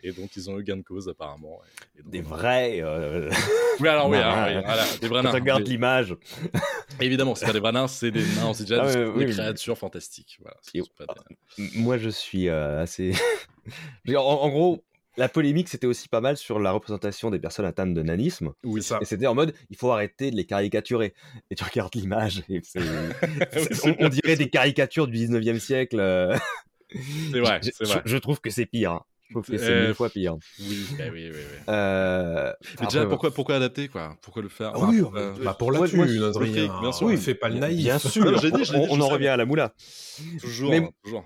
[0.01, 1.61] Et donc, ils ont eu gain de cause, apparemment.
[2.05, 2.81] des vrais.
[2.81, 3.29] Euh,
[3.79, 5.31] oui, alors, oui, voilà, des vrais nains.
[5.31, 6.15] regarde l'image.
[6.99, 10.39] Évidemment, c'est pas des vrais nains, c'est des nains, c'est déjà ah des, créatures fantastiques.
[10.41, 10.57] Voilà,
[11.07, 11.13] ah,
[11.75, 13.13] Moi, je suis euh, assez.
[14.13, 14.83] en, gros,
[15.15, 18.51] la polémique, c'était aussi pas mal sur la représentation des personnes atteintes de nanisme.
[18.65, 18.99] Oui, ça.
[19.01, 21.13] Et c'était en mode, il faut arrêter de les caricaturer.
[21.49, 22.61] Et tu regardes l'image, et
[23.85, 26.37] on, on, dirait des caricatures du 19e siècle.
[27.31, 28.01] C'est vrai, c'est vrai.
[28.05, 28.91] Je, trouve que c'est pire.
[28.91, 29.03] Hein.
[29.27, 30.35] Je trouve que c'est euh, mille fois pire.
[30.59, 31.57] Oui, bah oui, oui, oui.
[31.69, 34.15] Euh, Mais déjà, pourquoi, pourquoi adapter quoi?
[34.21, 34.71] Pourquoi le faire?
[34.75, 35.33] Ah, oui, pour, euh...
[35.43, 36.79] bah pour la Adrien.
[36.81, 37.07] Bien sûr.
[37.07, 37.77] Oui, fait pas le naïf.
[37.77, 38.25] Bien sûr.
[38.89, 39.73] on, en revient à la moula.
[40.39, 41.25] Toujours, Mais, toujours.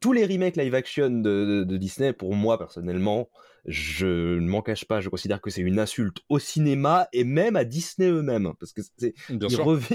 [0.00, 3.28] Tous les remakes live action de, de, Disney, pour moi personnellement,
[3.64, 7.54] je ne m'en cache pas, je considère que c'est une insulte au cinéma et même
[7.54, 9.14] à Disney eux-mêmes, parce que c'est,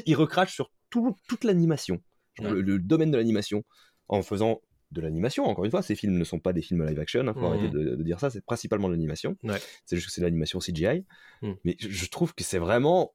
[0.06, 2.02] ils, recrachent sur tout, toute l'animation,
[2.40, 3.66] le, le, domaine de l'animation,
[4.08, 4.62] en faisant
[4.94, 5.46] de l'animation.
[5.46, 7.24] Encore une fois, ces films ne sont pas des films live action.
[7.24, 7.96] Il hein, faut arrêter mmh.
[7.96, 8.30] de, dire ça.
[8.30, 9.36] C'est principalement de l'animation.
[9.86, 11.06] C'est juste que c'est de l'animation CGI.
[11.42, 11.52] Mmh.
[11.66, 13.14] Mais je trouve que c'est vraiment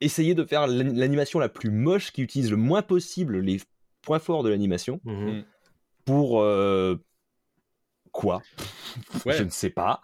[0.00, 3.60] essayer de faire l'animation la plus moche qui utilise le moins possible les
[4.02, 5.40] points forts de l'animation mmh.
[6.04, 6.96] pour euh,
[8.12, 8.42] quoi?
[9.26, 10.00] Je ne sais pas.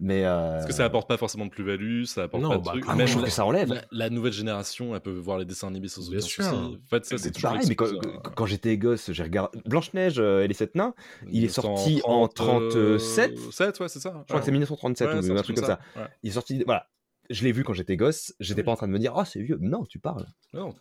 [0.00, 0.54] Mais euh...
[0.54, 2.86] Parce que ça apporte pas forcément de plus-value, ça apporte pas de bah, trucs.
[2.88, 3.86] Même je trouve que ça enlève.
[3.92, 6.42] La, nouvelle génération, elle peut voir les dessins animés sans aucun souci.
[6.42, 10.74] En fait, ça, c'est pareil, mais quand, j'étais gosse, j'ai regardé Blanche-Neige et les Sept
[10.74, 10.94] Nains.
[11.30, 13.38] Il est sorti en 37.
[13.52, 14.14] 7, ouais, c'est ça.
[14.20, 15.78] Je crois que c'est 1937 ou un truc comme ça.
[16.22, 16.86] Il est sorti, voilà,
[17.30, 19.40] je l'ai vu quand j'étais gosse, j'étais pas en train de me dire, oh, c'est
[19.40, 19.58] vieux.
[19.60, 20.26] Non, tu parles.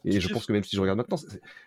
[0.03, 1.17] et je pense que même si je regarde maintenant,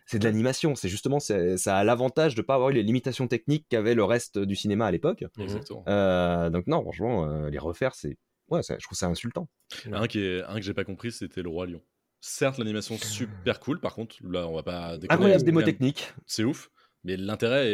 [0.06, 0.74] c'est de l'animation.
[0.74, 4.38] C'est justement, ça a l'avantage de pas avoir eu les limitations techniques qu'avait le reste
[4.38, 5.24] du cinéma à l'époque.
[5.38, 5.84] Exactement.
[5.88, 8.18] Euh, donc, non, franchement, euh, les refaire, c'est.
[8.48, 9.48] Ouais, je trouve ça insultant.
[9.90, 11.80] Un, qui est, un que j'ai pas compris, c'était Le Roi Lion.
[12.20, 14.98] Certes, l'animation super cool, par contre, là, on va pas.
[15.08, 16.12] Incroyable démo technique.
[16.26, 16.70] C'est ouf
[17.04, 17.68] mais l'intérêt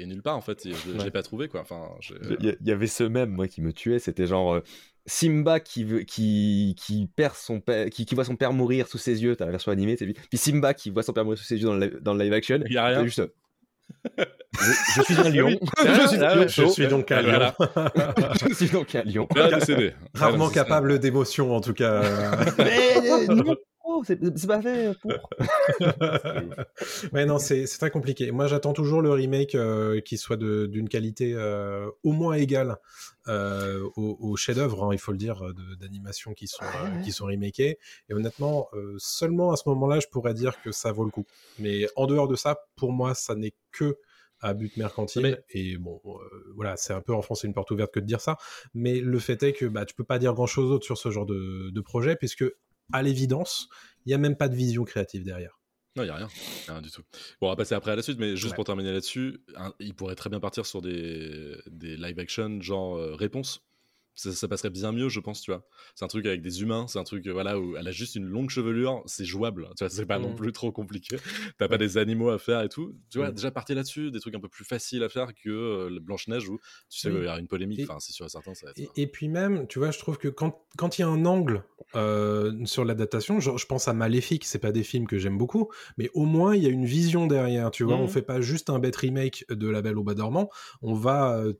[0.00, 1.90] est, nulle part en fait je, l'ai pas trouvé quoi enfin
[2.40, 4.60] il y, avait ce même moi qui me tuait c'était genre euh,
[5.06, 8.98] Simba qui, veut, qui, qui perd son père, qui, qui, voit son père mourir sous
[8.98, 11.56] ses yeux, t'as la version animée, puis Simba qui voit son père mourir sous ses
[11.56, 12.60] yeux dans le, dans le live action.
[12.66, 13.04] Il y a rien.
[13.04, 13.22] Juste,
[14.96, 15.58] je, suis un lion.
[15.78, 17.52] je, suis, donc un lion.
[18.48, 19.28] je suis donc un lion.
[20.14, 22.02] Rarement capable d'émotion, en tout cas.
[22.58, 22.94] Mais,
[23.92, 25.12] trop, c'est pas fait pour.
[27.12, 28.30] ouais, non, c'est très compliqué.
[28.30, 29.56] Moi, j'attends toujours le remake
[30.04, 31.36] qui soit d'une qualité
[32.02, 32.76] au moins égale
[33.26, 35.42] aux, chefs-d'œuvre, hein, il faut le dire,
[35.80, 36.64] d'animation qui sont
[37.04, 37.78] qui sont remakés.
[38.08, 38.68] Et honnêtement,
[38.98, 41.26] seulement à ce moment-là, je pourrais dire que ça vaut le coup.
[41.58, 43.98] Mais en dehors de ça, pour moi, ça n'est que
[44.42, 45.42] à but mercantile.
[45.50, 48.36] Et bon, euh, voilà, c'est un peu enfoncer une porte ouverte que de dire ça.
[48.74, 51.10] Mais le fait est que bah, tu peux pas dire grand chose d'autre sur ce
[51.10, 52.44] genre de, projet, puisque
[52.92, 53.68] à l'évidence,
[54.04, 55.58] il n'y a même pas de vision créative derrière.
[55.94, 56.28] Non, il n'y a rien.
[56.68, 57.02] rien du tout.
[57.40, 59.44] Bon, on va passer après à la suite, mais juste pour terminer là-dessus,
[59.78, 63.62] il pourrait très bien partir sur des, des live action genre euh, réponse
[64.14, 65.64] ça, passerait bien mieux, je pense, tu vois.
[65.94, 68.24] C'est un truc avec des humains, c'est un truc, voilà, où elle a juste une
[68.24, 70.36] longue chevelure, c'est jouable, tu vois, c'est pas non mmh.
[70.36, 71.16] plus trop compliqué.
[71.58, 72.94] T'as pas des animaux à faire et tout.
[73.10, 73.34] Tu vois, mmh.
[73.34, 76.58] déjà partir là-dessus, des trucs un peu plus faciles à faire que euh, Blanche-Neige où,
[76.88, 78.54] tu sais, il y a une polémique, enfin, c'est sûr et certain.
[78.54, 81.24] Ça et, puis même, tu vois, je trouve que quand, quand il y a un
[81.24, 85.38] angle euh, sur l'adaptation, je, je pense à Maléfique, c'est pas des films que j'aime
[85.38, 88.40] beaucoup, mais au moins, il y a une vision derrière, tu vois, on fait pas
[88.40, 90.50] juste un bête remake de La Belle au Bas dormant,
[90.82, 91.52] on va euh,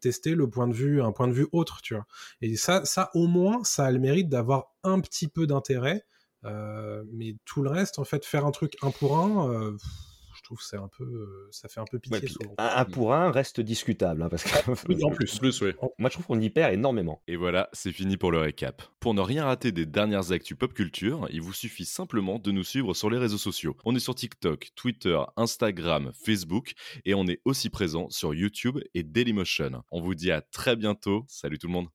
[0.00, 1.95] tester le point de vue, un point de vue autre, tu vois.
[2.40, 6.04] Et ça, ça au moins, ça a le mérite d'avoir un petit peu d'intérêt.
[6.44, 9.76] Euh, mais tout le reste, en fait, faire un truc un pour un, euh,
[10.36, 12.28] je trouve c'est un peu, euh, ça fait un peu pitié.
[12.58, 14.70] un, pour un reste discutable, hein, parce que
[15.04, 15.62] en plus, plus
[15.98, 17.22] moi je trouve qu'on y perd énormément.
[17.26, 18.82] Et voilà, c'est fini pour le récap.
[19.00, 22.64] Pour ne rien rater des dernières actus pop culture, il vous suffit simplement de nous
[22.64, 23.76] suivre sur les réseaux sociaux.
[23.84, 26.74] On est sur TikTok, Twitter, Instagram, Facebook,
[27.04, 29.82] et on est aussi présent sur YouTube et Dailymotion.
[29.90, 31.24] On vous dit à très bientôt.
[31.28, 31.84] Salut tout le monde.